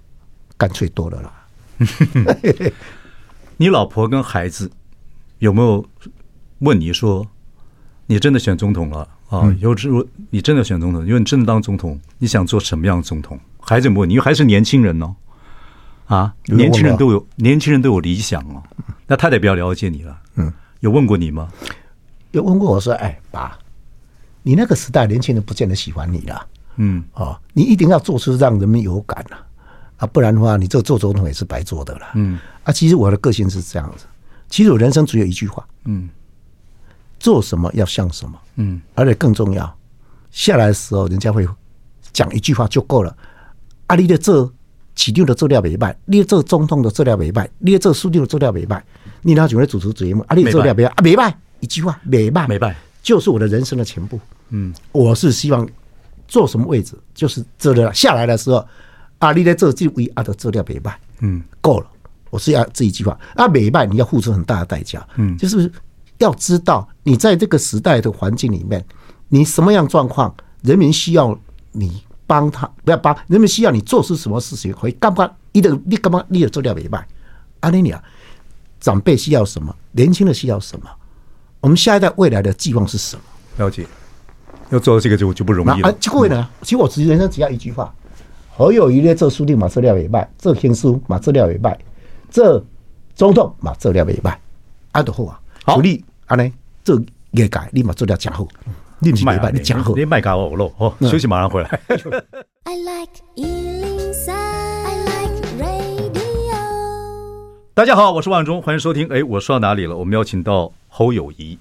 [0.59, 1.33] 干脆多了啦。
[3.57, 4.71] 你老婆跟孩子
[5.39, 5.83] 有没有
[6.59, 7.27] 问你说，
[8.05, 9.51] 你真的选总统了啊？
[9.61, 13.41] 有时候你真的选总统，因为你真的当总统，你想做什么样的总统？
[13.61, 14.13] 孩子问你？
[14.13, 15.17] 因为还是年轻人哦，
[16.07, 18.63] 啊，年轻人都有年轻人都有理想哦。
[19.07, 21.49] 那太太比较了解你了，嗯，有问过你吗？
[22.33, 23.59] 有问过我说，哎，爸，
[24.43, 29.39] 你那个时代年轻人不见得喜欢你了，嗯，哦，你一定要做出让人们有感了。
[29.99, 32.07] 啊，不然的话，你这做总统也是白做的了。
[32.15, 34.05] 嗯，啊，其实我的个性是这样子，
[34.49, 36.09] 其实我人生只有一句话，嗯，
[37.19, 39.77] 做什么要像什么，嗯，而且更重要，
[40.31, 41.49] 下来的时候人家会
[42.13, 43.17] 讲一句话就够了。
[43.87, 44.53] 啊，你的这
[44.97, 48.85] 起六的资料没败，你的这总统的资料没败，你的这书记的资料没败，
[49.23, 54.19] 你拿准备主持节目，啊，你资料没败啊，没败，一句话没败，没败，就是我的人生的全部。
[54.49, 55.69] 嗯，我是希望
[56.27, 58.67] 做什么位置，就是这个下来的时候。
[59.19, 61.87] 啊，你在这就为啊的资料没败，嗯，够了。
[62.29, 65.73] 我是要这一句话，啊，没败你要付出很大的代价，嗯，就是
[66.19, 68.85] 要知道你在这个时代的环境里面，
[69.31, 71.35] 你什么样状况，人民需要
[71.73, 75.31] 你帮他，不要帮人们需要你做出什么事情，可以干嘛？
[75.53, 76.25] 你的你干嘛？
[76.29, 77.07] 你的做料没败，
[77.61, 78.03] 阿尼啊
[78.81, 79.75] 长辈需要什么？
[79.93, 80.91] 年轻的需要什么？
[81.61, 83.23] 我们下一代未来的寄望是什么？
[83.65, 83.87] 了解，
[84.71, 85.89] 要做到这个就就不容易了。
[85.89, 86.49] 啊，各位呢？
[86.63, 87.95] 其实我人生只要一句话。
[88.59, 91.77] 好有一列做书记嘛，资料也败；做天书嘛，资料也败；
[92.31, 92.65] 做
[93.15, 94.35] 总统嘛做了袂歹，
[94.93, 95.39] 安都好啊。
[95.63, 96.51] 好，你安尼
[96.83, 96.99] 做
[97.33, 98.49] 业界，你嘛做了真好，
[98.99, 99.95] 你唔是袂歹，你真好。
[99.95, 101.69] 你卖搞我咯，哦，休息马上回来。
[102.65, 106.23] I like 103，I like radio。
[107.75, 109.07] 大家好，我是万忠，欢迎收听。
[109.09, 109.95] 哎，我说到哪里了？
[109.95, 111.59] 我们邀请到侯友谊，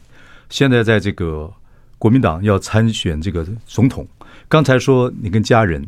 [0.49, 1.51] 现在在这个
[1.99, 4.07] 国民党要参选这个总统。
[4.47, 5.85] 刚才说你跟家人、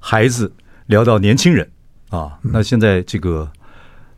[0.00, 0.52] 孩子
[0.86, 1.70] 聊到年轻人
[2.10, 3.48] 啊，那现在这个。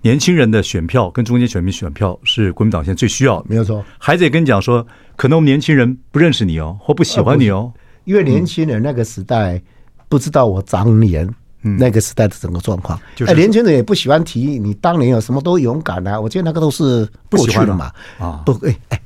[0.03, 3.85] 年轻人的选票跟中间选民选票是国民党现在最需要的，没有错。
[3.99, 7.71] 孩子也跟你讲说，可能我们年轻人不认识你哦，或不喜欢你哦，
[8.05, 9.61] 因为年轻人那个时代
[10.09, 11.29] 不知道我当年
[11.61, 12.99] 那个时代的整个状况。
[13.27, 17.93] 哎，年轻人也不喜欢提你当年有什么都勇敢啊，我觉得那个都是过去了嘛。
[18.19, 19.03] 啊，不，哎哎，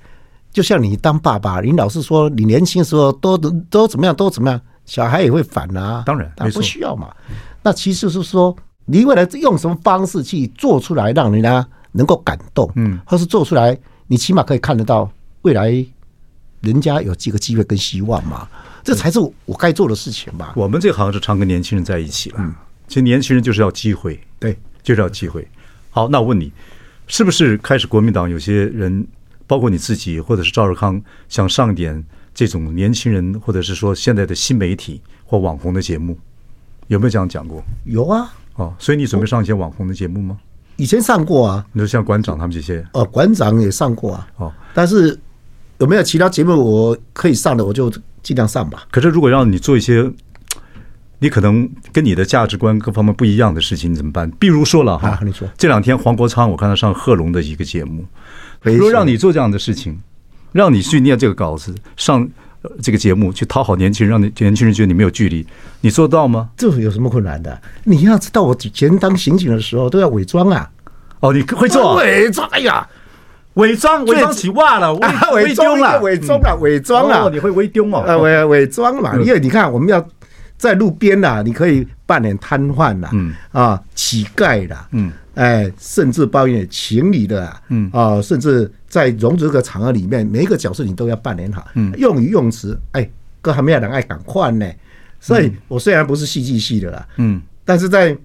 [0.53, 6.05] 就像你当爸爸，你老是说你年轻的时候都都怎么样都怎么样，小孩也会反啊。
[6.07, 7.13] 当然，但不需要嘛。
[7.65, 8.57] 那其实是说。
[8.87, 15.11] 你未来用什么方式去做出来，让人家能够感动，嗯，或是做出来，你起码可以看得到
[15.43, 15.71] 未来
[16.61, 18.49] 人家有几个机会跟希望嘛，
[18.83, 20.53] 这才是我该做的事情吧。
[20.57, 22.55] 我们这行是常跟年轻人在一起了，嗯，
[22.89, 25.47] 其实年轻人就是要机会，对，就是要机会。
[25.91, 26.53] 好，那我问你，
[27.07, 29.07] 是不是开始国民党有些人，
[29.47, 36.19] 包括你自己或者是赵少康，想上点这种年轻人，或者是说现在的新媒体或网红的节目，
[36.89, 37.63] 有没有这样讲过？
[37.85, 38.35] 有啊。
[38.57, 40.39] 哦，所以你准备上一些网红的节目吗？
[40.77, 44.29] 以前上过啊，你说像馆长他们这些，哦，馆长也上过啊。
[44.37, 45.19] 哦，但是
[45.79, 47.89] 有没有其他节目我可以上的，我就
[48.23, 48.87] 尽量上吧。
[48.91, 50.11] 可是如果让你做一些，
[51.19, 54.31] 你可能跟你的价值观各方面不一样的事情，你怎么办？
[54.33, 58.05] 比如说了哈，啊，你说这两天黄国昌，我看他上贺龙的一个节目，
[58.63, 60.01] 如果让你做这样的事情，
[60.53, 62.29] 让你去念这个稿子上。
[62.83, 65.47] 这个节目去讨好年轻人，让年年轻人觉得你没有距离，
[65.81, 66.49] 你做到吗？
[66.57, 67.61] 这有什么困难的？
[67.85, 70.71] 你要知道，我以前当刑警的时候都要伪装啊。
[71.21, 72.49] 哦，你会做伪装？
[72.51, 72.87] 哎呀，
[73.55, 74.95] 伪装伪装起袜了，
[75.33, 77.31] 伪装了，伪装了，伪装了。
[77.31, 78.05] 你会伪装哦？
[78.07, 80.07] 呃，伪伪装嘛，因为你看我们要
[80.57, 85.13] 在路边呐，你可以扮演瘫痪呐，嗯啊，乞丐啦，嗯。
[85.35, 93.09] 哎，甚至抱怨情理的，嗯啊，甚至在融这个场合里面，每一个角色你都要扮演好，嗯，用语用词，哎，
[93.41, 94.67] 各还没有人爱敢换呢。
[95.19, 98.17] 所以我虽然不是戏剧系的啦，嗯，但是在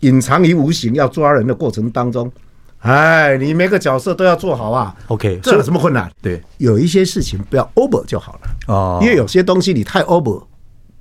[0.00, 2.30] 隐藏于无形要抓人的过程当中，
[2.78, 4.94] 哎，你每个角色都要做好啊。
[5.08, 6.08] OK，这有什么困难？
[6.22, 10.44] 对，有一些事情不要 over 就好了哦，因为有些东西你太 over，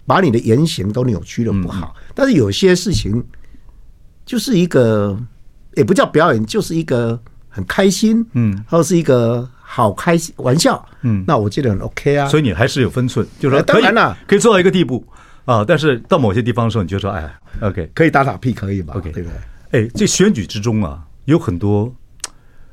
[0.08, 1.96] 把你的言行都扭曲了不好。
[2.16, 3.24] 但是有些事情
[4.26, 5.16] 就是一个。
[5.76, 12.28] 也不叫表演，就是一个很开心，嗯，或是一个好开心玩笑，嗯，那我觉得很 OK 啊。
[12.28, 15.06] 所以你还是有分寸，就是说，当然了，可以做到一个地步
[15.46, 15.64] 啊。
[15.66, 19.86] 但是到某些地方的时候，你就说，哎，OK，可以打打屁，可以吧？OK，对不对？
[19.86, 21.94] 哎，这选举之中啊，有很多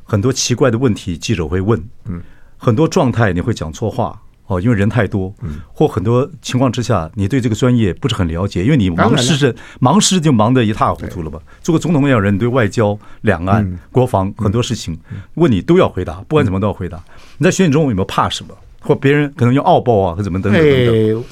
[0.05, 2.21] 很多奇怪的问题，记者会问，嗯，
[2.57, 4.21] 很多状态你会讲错话。
[4.49, 5.33] 哦，因为人太多，
[5.73, 11.39] 或很多情况之下，你对这个专业不是很了解，因为你忙事是忙事就忙得一塌糊涂了吧？
[11.63, 14.99] 做个总统那样人，你对外交、两岸、国防很多事情
[15.35, 16.99] 问你都要回答，不管怎么都要回答。
[17.37, 18.53] 你在选举中有没有怕什么？
[18.81, 21.25] 或别人可能用傲爆啊，或怎么等等等等？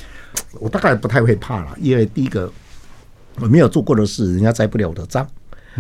[0.61, 2.53] 我大概不太会怕了，因为第一个
[3.41, 5.27] 我没有做过的事，人家栽不了我的赃。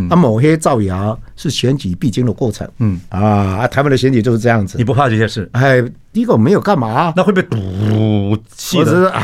[0.09, 4.77] 那抹黑造谣是选举必经的过程，嗯啊，台湾的选举就是这样子。
[4.79, 5.49] 你不怕这些事？
[5.53, 5.81] 哎，
[6.13, 9.23] 第一个我没有干嘛，那会被堵气的啊。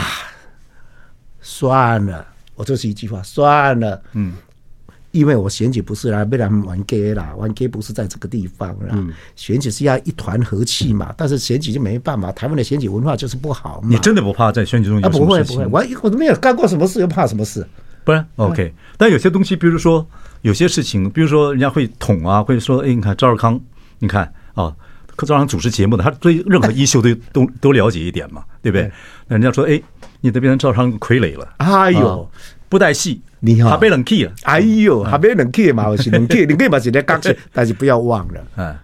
[1.40, 4.00] 算了，我就是一句话，算了。
[4.12, 4.34] 嗯，
[5.10, 8.92] 因为我选举不是来被他们玩 gay 啦，玩 gay 不是在这个地方啦。
[8.92, 13.88] 嗯，选举是要一团和气嘛，但是选举就没办法，台湾的选举文化就是不好嘛。
[13.90, 15.56] 你真的不怕在选举中有什么事情？
[15.56, 17.66] 啊，不会不会，我我都没有干过什么事，又怕什么事？
[18.04, 20.06] 不然 OK，但有些东西，比如说。
[20.42, 23.60] 有些事情，比如说人家会捅啊，会说：“哎，你看赵少康，
[24.00, 24.74] 你看啊，
[25.16, 28.90] 赵少康主持节目的，他对任何衣袖都都都了解一点嘛，对不对？
[29.28, 29.80] 那人家说：哎，
[30.20, 31.48] 你都变成赵少康傀儡了。
[31.58, 32.28] 哎呦，
[32.68, 34.32] 不带戏，你好，还被冷气了。
[34.42, 35.88] 哎呦，还被冷气嘛？
[35.88, 38.76] 我是冷气，你可以把这些刚起， 但是不要忘了，嗯，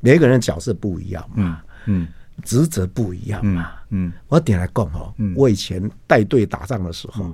[0.00, 2.08] 每个人角色不一样嘛，嗯，
[2.44, 7.30] 职责不一样嘛，嗯，我点来讲哦，我以前带队打仗的时候。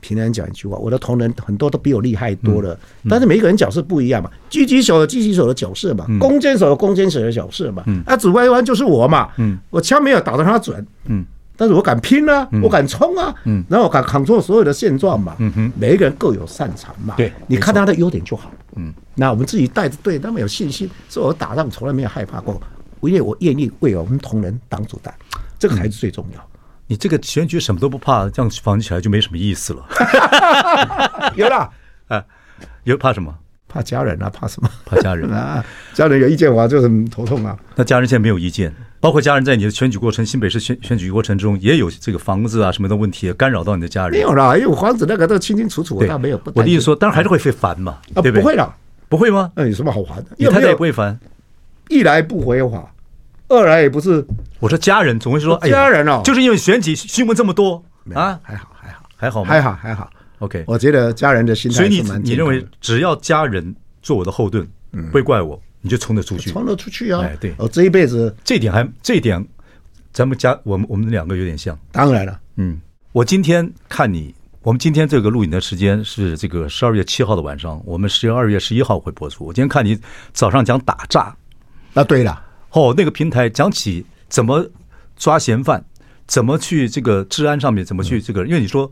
[0.00, 11.24] 平常讲一句话，我的同仁很多都比我厉害多了，嗯、但是每一个人角色不一样嘛，狙击手有狙击手的角色嘛，嗯、弓箭手有弓箭手的角色嘛，嗯、啊，指挥官就是我嘛，嗯，我枪没有打到他准，嗯，
[11.56, 22.60] 但是我敢拼啊，嗯、我敢冲啊，嗯，然后我敢扛住所有的现状嘛，嗯哼，每一个人各有擅长嘛，对，你看他的优点就好，嗯，那我们自己带着队那么有信心，所以我打仗从来没有害怕过，
[23.02, 25.14] 因为我愿意为我们同仁挡子弹，
[25.58, 26.49] 这个才是最重要。
[26.90, 29.86] 你这个选举什么都不怕，这样防起来就没什么意思了。
[31.36, 31.70] 有了，
[32.10, 32.24] 啊，
[32.82, 33.32] 有怕什么？
[33.68, 34.68] 怕家人啊，怕什么？
[34.84, 37.56] 怕家人 啊，家人有意见，我就很头痛啊。
[37.76, 44.18] 那家人现在没有意见，包括家人在你的选举过程，新北市选选举过程中也有这个房子啊什么的问题干扰到你的家人。
[44.18, 46.40] 没有啦，因为房子那个都清清楚楚，我倒没有。
[46.56, 48.40] 我的意思说，当然还是会会烦嘛，啊，对不对？
[48.40, 48.74] 不会啦，
[49.08, 49.52] 不会吗？
[49.54, 50.30] 那有什么好烦的？
[50.36, 51.16] 你太太也不会烦，
[51.88, 52.92] 一来不回话，
[53.50, 54.24] 二来也不是。
[54.58, 57.84] 我说家人总会说，家人哦，就是因为选举新闻这么多
[58.14, 59.02] 啊，还好还好。
[59.14, 60.10] 还好还好还好。
[60.38, 63.76] OK，我觉得家人的心态，所以你你认为只要家人。
[64.02, 67.20] 做我的后盾，不会怪我，你就冲得出去，冲得出去啊！
[67.22, 68.34] 哎，对，我这一辈子。
[68.42, 69.46] 这一点还这一点，
[70.10, 71.78] 咱们家我们我们两个有点像。
[71.92, 72.80] 当然了，嗯，
[73.12, 79.44] 我今天看你，我们今天这个录影的时间是这个十二月七号的晚上，我们十二月十一号会播出。
[79.44, 80.00] 我今天看你
[80.32, 81.36] 早上讲打诈，
[81.92, 84.68] 啊，对了，哦，那个平台讲起怎么
[85.16, 85.84] 抓嫌犯，
[86.26, 88.90] 怎么去这个治安上面怎么去这个，因为你说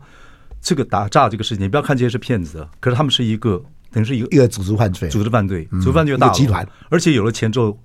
[0.61, 3.63] 这个打诈这个事情，你不要看这些是骗子，可是他们是一个。
[3.91, 7.75] 等于是一个一个组织犯罪，组织犯罪，组织犯罪大集团，而且有了钱之后，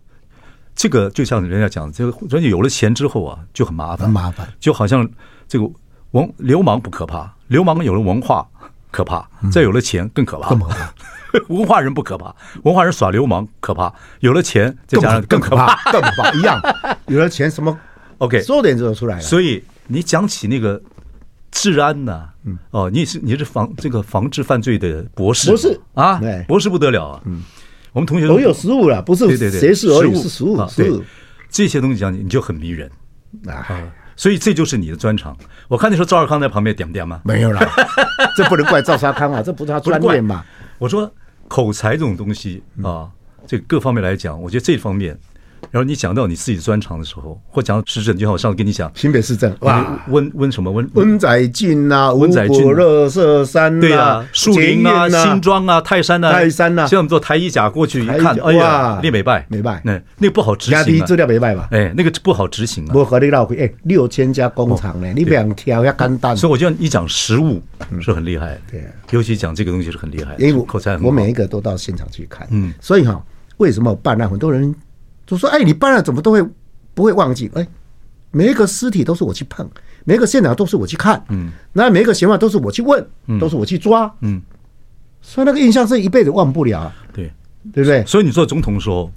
[0.76, 5.08] 这个就像人家讲，这个人家有了钱之后啊，就很麻烦，很麻烦，就好像
[5.48, 5.66] 这个
[6.10, 8.46] 文流氓不可怕，流氓有了文化
[8.90, 10.94] 可怕，再有了钱更可怕，更可怕。
[11.48, 16.60] 文化人不可怕，文化人耍流氓可怕，有了钱再加上更可怕，更可怕 一样，
[17.06, 17.78] 有了钱什么
[18.18, 19.20] OK，说点就出来了。
[19.22, 20.80] 所以你讲起那个。
[21.56, 25.80] 治安呐，嗯，哦，你是你是防这个防治犯罪的博士，博士。
[25.94, 27.44] 啊，博士不得了啊，嗯，
[27.92, 31.00] 我们同学都有实务了，不是谁是而已，是实务，是
[31.48, 32.90] 这些东西讲你就很迷人。
[33.46, 33.64] 啊，
[34.16, 35.36] 所以这就是你的专长。
[35.68, 37.20] 我看那时候赵尔康在旁边点不点吗？
[37.24, 37.60] 没有了，
[38.36, 40.44] 这不能怪赵沙康啊，这不是他专业嘛。
[40.78, 41.08] 我说
[41.48, 43.10] 口才这种东西啊，
[43.46, 45.18] 这各方面来讲，我觉得这方面。
[45.70, 51.18] 然后你讲到你自己的专长的时候，或讲到市政，就像我上次跟你讲，新北市政哇，温温什么温温。
[51.18, 61.68] 仔圳啊，温仔圳、乐色山对啊，树林啊，新庄啊，泰山啊，泰山啊，像我们坐台一甲过去一看，哎呀，那没败，没败，那那个不好执行，压低资料没拜吧？
[61.70, 62.92] 哎，那个不好执行啊。
[62.94, 66.36] 我和你老回，哎，六千家工厂呢，你两条要干单。
[66.36, 67.62] 所以我觉得你讲实物
[68.00, 73.22] 是很厉害，对，尤其讲这个东西是很厉害，因为我口才很好，我每一个都到现场去看，嗯，所以哈，
[73.58, 74.74] 为什么办案很多人？
[75.26, 76.42] 就说：“哎，你办了怎么都会
[76.92, 77.50] 不会忘记？
[77.54, 77.66] 哎，
[78.30, 79.68] 每一个尸体都是我去碰，
[80.04, 84.42] 每一个现场都是我去看，嗯，那每一个嫌犯都是我去问，嗯，都是我去抓，嗯，
[85.22, 87.32] 所以那个印象是一辈子忘不了，对，
[87.72, 88.04] 对不对？
[88.04, 89.10] 所以你做总统的时候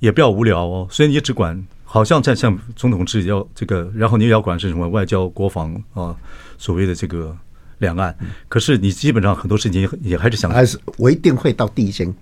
[0.00, 6.16] 也不要无聊哦，所以你只管好像在像总统制要这个，然后你也要管是什么外交、国防啊，
[6.58, 7.36] 所谓的这个
[7.78, 8.16] 两岸。
[8.48, 12.12] 可是你基本上很多事情也还是想，还是我一定会到第一线。”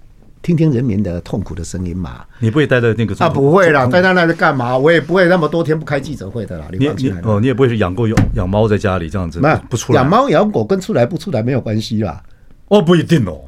[0.43, 2.25] 听听人民的痛苦的声音嘛？
[2.39, 3.15] 你不会待在那个？
[3.25, 4.77] 啊，不会啦，待在那里干嘛？
[4.77, 6.67] 我也不会那么多天不开记者会的啦。
[6.73, 9.39] 你你哦，你也不会是养狗养养猫在家里这样子？
[9.43, 10.01] 那不出来。
[10.01, 12.23] 养猫养狗跟出来不出来没有关系啦。
[12.69, 13.41] 哦，不一定哦。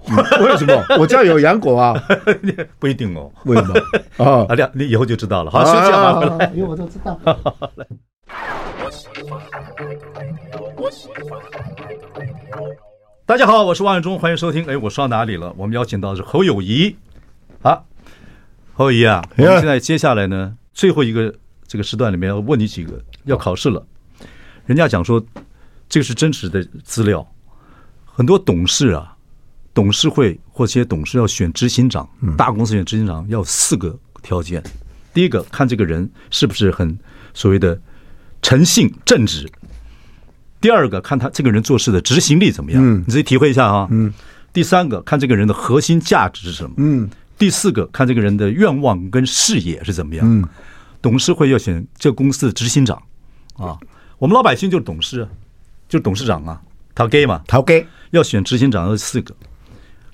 [0.45, 0.85] 为什么？
[0.99, 1.95] 我家有养狗啊。
[2.79, 3.31] 不一定哦。
[3.45, 3.75] 为什么？
[4.25, 5.51] 啊，啊，你以后就知道了。
[5.51, 6.51] 好，休息吧。
[6.55, 7.19] 因为我都知道。
[13.25, 14.67] 大家好，我是王伟忠，欢迎收听。
[14.67, 15.55] 哎，我说到哪里了？
[15.57, 16.97] 我们邀请到的是侯友谊。
[17.63, 17.87] 好，
[18.75, 21.33] 侯友谊啊，我们现在接下来呢，最后一个
[21.69, 23.87] 这个时段里面要问你几个，要考试了。
[24.67, 25.25] 人家讲说，
[25.89, 27.25] 这个是真实的资料。
[28.05, 29.17] 很多董事啊，
[29.73, 32.07] 董事会或些董事要选执行长，
[32.37, 34.61] 大公司选执行长要四个条件。
[35.15, 36.99] 第一个，看这个人是不是很
[37.33, 37.81] 所谓的
[38.43, 39.49] 诚信正直。
[40.63, 42.81] 第二个，看他这个人做事的执行力怎么样？
[42.83, 43.89] 嗯，你自己体会一下啊。
[43.91, 44.15] 嗯。
[44.53, 46.75] 第三个，看这个人的核心价值是什么？
[46.79, 47.11] 嗯。
[47.37, 50.25] 第四个，看这个人的愿望跟视野是怎么样？
[50.25, 50.49] 嗯。
[51.03, 52.97] 董事会要选这个公司的执行长
[53.57, 53.77] 啊，
[54.19, 55.27] 我们老百姓就是董事，
[55.89, 56.63] 就是董事长啊，
[56.95, 59.35] 头家嘛，头家要选执行长要四个。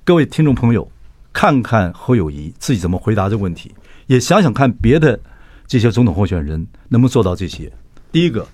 [0.03, 0.91] 各位听众朋友，
[1.31, 3.71] 看看侯友谊自己怎么回答这个问题，
[4.07, 5.21] 也想想看别的
[5.67, 7.71] 这些总统候选人能不能做到这些。
[8.11, 8.49] 第一个，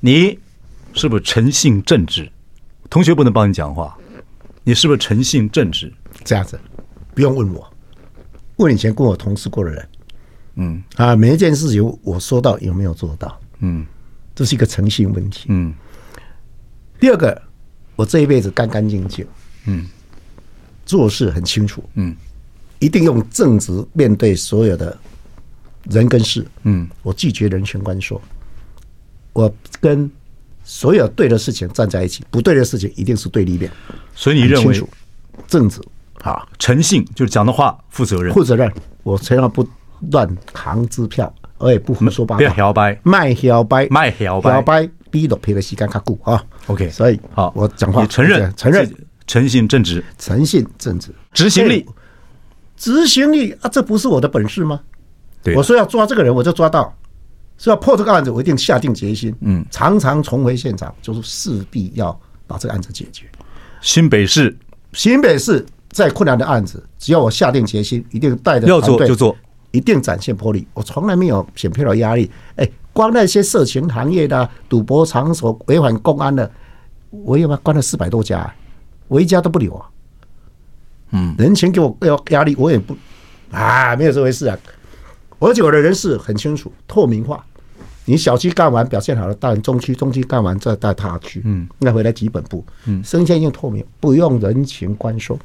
[0.00, 0.36] 你。
[0.96, 2.28] 是不是诚信正直？
[2.88, 3.96] 同学不能帮你讲话，
[4.64, 5.92] 你是不是诚信正直？
[6.24, 6.58] 这样子，
[7.14, 7.70] 不用问我，
[8.56, 9.88] 问以前跟我同事过的人。
[10.54, 13.38] 嗯啊，每一件事情我说到有没有做到？
[13.58, 13.84] 嗯，
[14.34, 15.44] 这是一个诚信问题。
[15.50, 15.74] 嗯，
[16.98, 17.42] 第二个，
[17.94, 19.26] 我这一辈子干干净净。
[19.66, 19.86] 嗯，
[20.86, 21.84] 做事很清楚。
[21.94, 22.16] 嗯，
[22.78, 24.96] 一定用正直面对所有的
[25.90, 26.46] 人跟事。
[26.62, 28.18] 嗯，我拒绝人权关说，
[29.34, 30.10] 我跟。
[30.68, 33.70] 所有对的事情站在一起，不对的事情一定是对立面。
[34.16, 34.82] 所以你认为
[35.46, 35.80] 正直
[36.22, 38.70] 啊，诚信就是讲的话负责任，负责任。
[39.04, 39.64] 我从来不
[40.10, 46.44] 乱扛支票，我也不胡说八道，不要摇摆，卖摇摆，卖摇摆，摇摆比落皮的时间卡固啊。
[46.66, 48.92] OK，所以好，我讲话你承认，承认。
[49.28, 51.84] 诚信正直，诚信正直，执行力。
[52.76, 54.80] 执行力啊，这不是我的本事吗？
[55.42, 56.94] 对，我说要抓这个人，我就抓到；
[57.58, 59.34] 说要破这个案子，我一定下定决心。
[59.40, 63.26] 嗯，常常重回现场，就是势必要把这个案子解决。
[63.80, 64.56] 新北市，
[64.92, 69.36] 新北市再困难的案子，只要我下定决心，一定带着要做就做，
[69.70, 70.66] 一定展现魄力。
[70.74, 72.30] 我从来没有选票的压力。
[72.56, 76.50] 哎，光那些色情行业的、赌博场所违反公安的，
[77.10, 78.52] 我有没有关了四百多家？
[79.08, 79.86] 我一家都不留啊。
[81.12, 82.96] 嗯，人情给我要压力，我也不
[83.50, 84.58] 啊，没有这回事啊。
[85.38, 87.44] 而且我的人事很清楚、透明化。
[88.08, 95.36] 你小区干完表现好了，到中区，中区干完再带他去，嗯，那回来基本部，嗯，生鲜用透明，不用人情关收，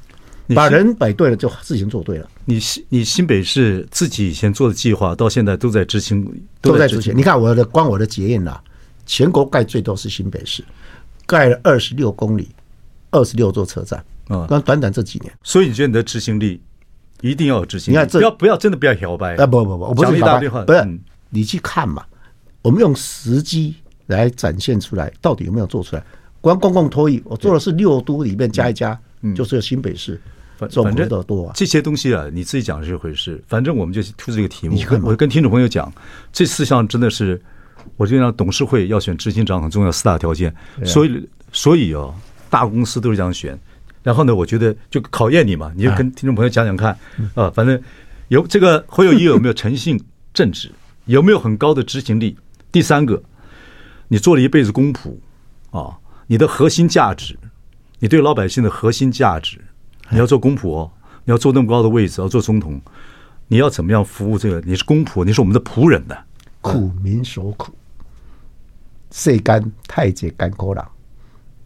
[0.53, 2.29] 把人摆对了，就事情做对了。
[2.45, 6.23] 你新你新北市自己以前做的计划，到现在都在执行，
[6.61, 7.17] 都在执行。
[7.17, 8.61] 你看我的光我的捷运啊，
[9.07, 10.63] 全国盖最多是新北市，
[11.25, 12.47] 盖了二十六公里，
[13.09, 16.61] 二十六座车站啊，刚短短这几年，所以你觉得你的执行力
[17.21, 17.97] 一定要有执行力？
[17.97, 19.45] 你看这不要不要真的不要摇摆啊！
[19.45, 20.99] 不不不，我不是摇摆，不是
[21.29, 22.03] 你去看嘛。
[22.61, 23.73] 我们用时机
[24.07, 26.03] 来展现出来，到底有没有做出来？
[26.41, 28.99] 光公共托育，我做的是六都里面加一加，
[29.35, 30.19] 就是新北市，
[30.57, 31.51] 反正的多。
[31.55, 34.77] 这些东西啊，你自己讲是一回事，反正我们就出这个题目。
[35.03, 35.91] 我跟听众朋友讲，
[36.33, 37.39] 这四项真的是，
[37.97, 40.53] 我就让董事会要选执行长很重要四大条件。
[40.83, 42.13] 所以，所以哦，
[42.49, 43.57] 大公司都是这样选。
[44.03, 46.97] 然后呢，我觉得就考验你嘛，你就跟听众朋友讲讲看
[47.35, 47.81] 啊，反正
[48.29, 50.01] 有这个侯友宜有没有诚信
[50.33, 50.71] 正直，
[51.05, 52.37] 有没有很高的执行力？
[52.71, 53.21] 第三个，
[54.07, 55.15] 你做了一辈子公仆
[55.69, 55.97] 啊，
[56.27, 57.37] 你的核心价值，
[57.99, 59.59] 你对老百姓的核心价值，
[60.09, 60.91] 你要做公仆哦，
[61.25, 62.81] 你要做那么高的位置，要做总统，
[63.47, 64.61] 你要怎么样服务这个？
[64.65, 66.17] 你是公仆，你是我们的仆人的，
[66.61, 67.73] 苦民所苦，
[69.11, 70.83] 世间太济艰苦人，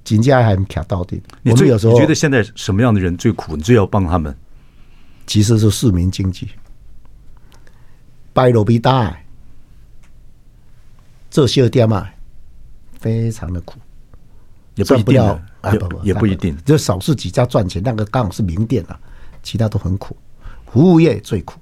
[0.06, 1.22] 金家还卡到底。
[1.42, 3.58] 你最有时候你觉得现在什么样的人最苦？
[3.58, 4.34] 你最要帮他们？
[5.28, 6.48] 其实是市民经济，
[8.32, 9.18] 白罗比大。
[11.28, 12.08] 这些店嘛，
[12.98, 13.78] 非常的苦，
[14.76, 15.40] 也不一定
[15.90, 18.98] 不，也不一定，就少数几家赚钱，那个刚好是名店啊，
[19.44, 20.16] 其他都很苦。
[20.72, 21.60] 服务业最苦，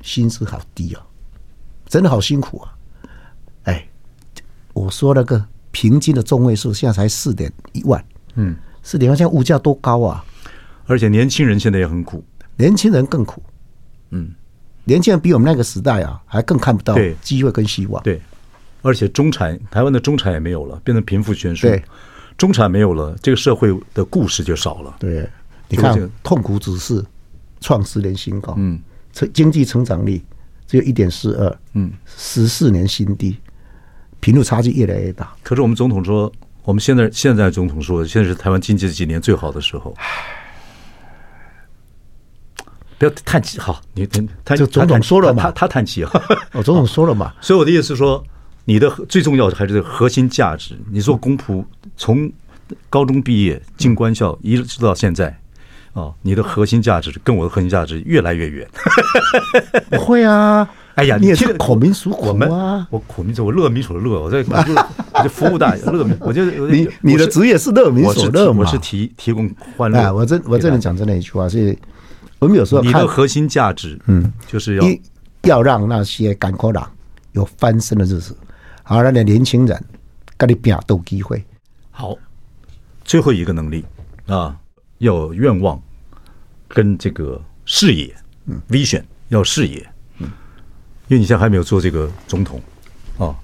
[0.00, 1.04] 薪资好低啊，
[1.86, 2.74] 真的好辛苦啊！
[3.64, 3.86] 哎，
[4.72, 8.04] 我说那个平均的中位数现在才四点一万，
[8.36, 8.54] 嗯，
[8.84, 10.24] 四点一万，现在物价多高啊！
[10.86, 12.24] 而且年轻人现在也很苦，
[12.56, 13.42] 年轻人更苦，
[14.10, 14.30] 嗯，
[14.84, 18.20] 年轻人比我们那个时代啊还更看不到机会跟希望，对。
[18.84, 21.68] 而且中产，台湾的中产也没有了，变成贫富悬殊。
[21.68, 21.80] 对，
[22.36, 24.96] 中产没有了，这个社会的故事就少了。
[24.98, 25.24] 对，
[25.68, 27.00] 你看，痛苦指数
[27.60, 28.80] 创十年新高，嗯，
[29.12, 30.20] 成经济成长率
[30.66, 33.38] 只有一点四二，嗯，十四年新低，
[34.22, 35.30] 贫富差距越来越大。
[35.42, 36.32] 可是我们总统说，
[36.64, 39.94] 我们现在现在总统说，现在是台湾经济这几年最好的时候。
[42.96, 44.08] 不要叹气，好，你
[44.42, 46.10] 他就总统说了嘛，他他叹气啊，
[46.52, 48.24] 哦，总统说了嘛， 所以我的意思是说。
[48.64, 50.78] 你的最重要的还是核心价值。
[50.88, 51.64] 你做公仆，
[51.96, 52.30] 从
[52.88, 55.36] 高中毕业进官校，一直到现在，
[55.94, 58.68] 哦，你的核心价值跟我的核心价值越来越远。
[59.90, 62.86] 不会啊，哎呀，你也是苦民所苦啊。
[62.90, 64.22] 我苦民所，我乐民所乐。
[64.22, 64.74] 我在我就
[65.14, 66.16] 我就服务大乐民。
[66.20, 68.60] 我就 你你的职业是乐民所乐嘛？
[68.60, 70.12] 我是提提供欢乐。
[70.12, 71.76] 我真我真的讲真的一句话是，
[72.38, 74.84] 我们有时候你的核心价值，嗯，就是要
[75.42, 76.90] 要让那些甘苦党
[77.32, 78.36] 有翻身的日子。
[78.82, 79.84] 好，让那年轻人
[80.36, 81.42] 跟你拼斗机会。
[81.90, 82.16] 好，
[83.04, 83.84] 最后一个能力
[84.26, 84.56] 啊，
[84.98, 85.80] 要有愿望
[86.68, 88.14] 跟这个视野，
[88.46, 89.91] 嗯，vision 要视野，嗯，
[91.12, 92.58] 因为你现在还没有做这个总统
[93.18, 93.36] 啊，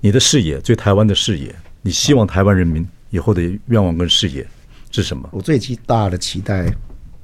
[0.00, 4.44] 你的视野，对台湾的视野，你希望台湾人民以后的愿望跟视野
[4.90, 5.28] 是什么？
[5.30, 5.56] 我最
[5.86, 6.68] 大的期待，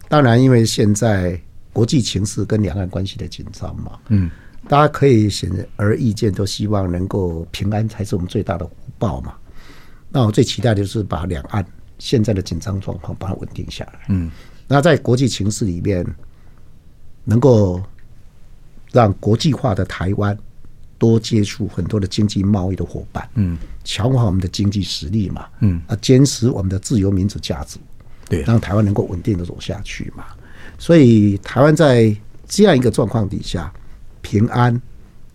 [0.08, 1.36] 当然，因为现在
[1.72, 4.30] 国际情势跟两岸关系的紧张嘛，嗯。
[4.68, 9.34] 大家可以显而易见，都希望能够平安才是我们最大的福报嘛。
[10.10, 11.64] 那我最期待的就是把两岸
[11.98, 14.00] 现在的紧张状况把它稳定下来。
[14.10, 14.30] 嗯，
[14.68, 16.06] 那在国际情势里面，
[17.24, 17.82] 能够
[18.92, 20.36] 让国际化的台湾
[20.98, 23.28] 多接触很多的经济贸易的伙伴。
[23.34, 25.46] 嗯，强化我们的经济实力嘛。
[25.60, 27.78] 嗯，啊，坚持我们的自由民主价值。
[28.28, 30.24] 对，让台湾能够稳定的走下去嘛。
[30.78, 32.14] 所以，台湾在
[32.46, 33.72] 这样一个状况底下。
[34.20, 34.78] 平安，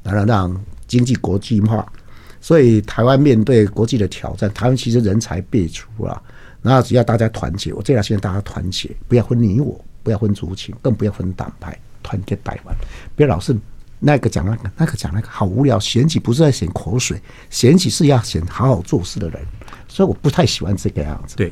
[0.04, 1.91] 然后让经济国际化，
[2.39, 6.22] 所以台湾面对国际的挑战，台湾其实人才辈出啊。
[6.62, 12.76] 然后只要大家团结，我最要希望大家团结，不要分你我，不要分族群，更不要分党派，团结台湾。
[13.16, 13.58] 不要老是
[13.99, 15.80] 那个讲那个，那个讲那个，好无聊。
[15.80, 19.41] 选举不是在选口水，选举是要选好好做事的人。
[19.88, 21.36] 所以我不太喜欢这个样子。
[21.36, 21.51] 对，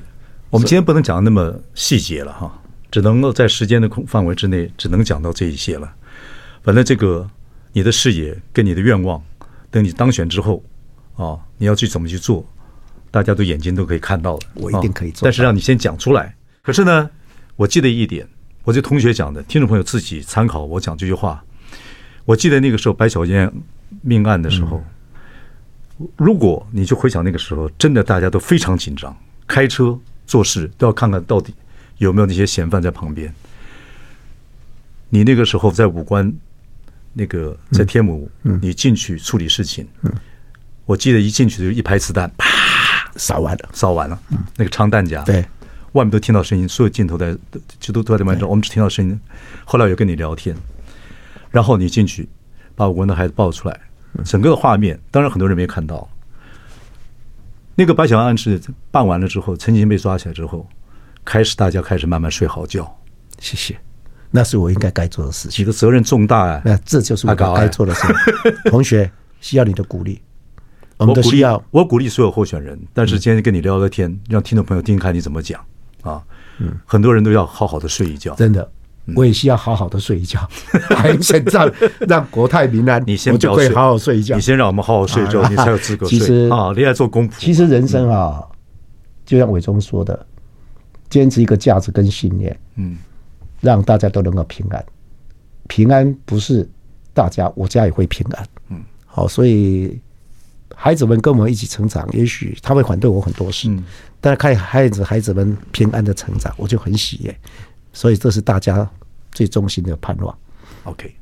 [0.49, 2.61] 我们今天不能讲的那么细节了哈。
[2.91, 5.89] 只能够在时间的空范围之内，只能讲到这一些了。
[6.61, 7.25] 反正这个
[7.71, 9.23] 你的视野跟你的愿望，
[9.69, 10.61] 等你当选之后，
[11.15, 12.45] 啊，你要去怎么去做，
[13.09, 14.39] 大家都眼睛都可以看到了。
[14.55, 16.35] 我一定可以做，但是让你先讲出来。
[16.61, 17.09] 可是呢，
[17.55, 18.27] 我记得一点，
[18.63, 21.43] 我这同学讲的，听众朋友自己参考我讲这句话。
[22.25, 23.51] 我记得那个时候白小燕
[24.01, 24.83] 命案的时候，
[26.15, 29.15] 如果你就回想那个时候，真的大家都非常紧张，
[29.47, 31.53] 开车做事都要看看到底
[31.97, 33.33] 有没有那些嫌犯在旁边。
[35.09, 36.31] 你那个时候在武关，
[37.13, 39.87] 那个在天母，你进去处理事情，
[40.85, 42.47] 我记得一进去就一排子弹，啪，
[43.15, 44.17] 扫完了，扫完了，
[44.55, 45.43] 那个长弹夹，对，
[45.93, 47.37] 外面都听到声音，所有镜头在
[47.79, 49.19] 就都都在外面，我们只听到声音。
[49.65, 50.55] 后来有跟你聊天。
[51.49, 52.29] 然后你进去，
[52.75, 53.77] 把我们的孩子抱出来，
[54.23, 56.09] 整个的画面，当然很多人没看到。
[57.75, 60.65] 那个白小燕案是办完了之后，陈进兴被抓起来之后，
[61.25, 62.97] 开始大家开始慢慢睡好觉。
[63.37, 63.77] 谢谢，
[64.29, 65.61] 那是我应该该做的事情。
[65.61, 66.61] 你的责任重大啊！
[66.63, 68.15] 那这就是我该做的事情。
[68.71, 69.11] 同学
[69.41, 70.21] 需要你的鼓励，
[70.95, 71.61] 我们都需要。
[71.71, 75.59] 我鼓励所有候选人，但是今天跟你聊聊天，让听众朋友听听看你怎么讲
[76.03, 76.21] 啊。
[76.59, 78.69] 嗯，很多人都要好好的睡一觉，真的。
[79.15, 80.39] 我也需要好好的睡一觉，
[80.95, 81.71] 还先让
[82.01, 83.03] 让国泰民安。
[83.07, 84.35] 你先我就可以好好睡一觉。
[84.35, 86.19] 你先让我们好好睡一觉，你才有资格睡。
[86.19, 87.33] 其实啊，你来做公仆。
[87.39, 88.43] 其实人生啊，
[89.25, 90.25] 就像伟忠说的，
[91.09, 92.95] 坚持一个价值跟信念，嗯，
[93.59, 94.85] 让大家都能够平安。
[95.67, 96.69] 平安不是
[97.11, 98.47] 大家，我家也会平安。
[98.69, 99.99] 嗯，好，所以
[100.75, 103.67] 孩子们跟我们一起成长，也许他会反对我很多事，
[104.21, 107.35] 但是看孩子孩子们平安的成长，我就很喜悦。
[107.91, 108.89] 所以这是大家
[109.33, 110.33] 最衷心的盼望。
[110.83, 111.13] OK，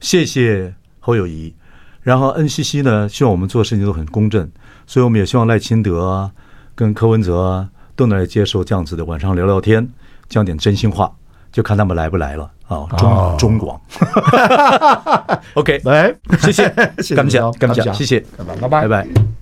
[0.00, 1.54] 谢谢侯友谊。
[2.02, 4.50] 然后 NCC 呢，希望我们做事情都很公正，
[4.86, 6.32] 所以我们也希望赖清德啊，
[6.74, 9.86] 跟柯文哲啊，都能来接受这样子的晚上聊聊天，
[10.28, 11.14] 讲点真心话，
[11.52, 12.86] 就看他们来不来了啊。
[12.96, 13.80] 中中广，
[15.54, 16.68] OK，来，谢谢，
[17.14, 19.37] 感谢，感谢，谢谢，拜拜，拜拜。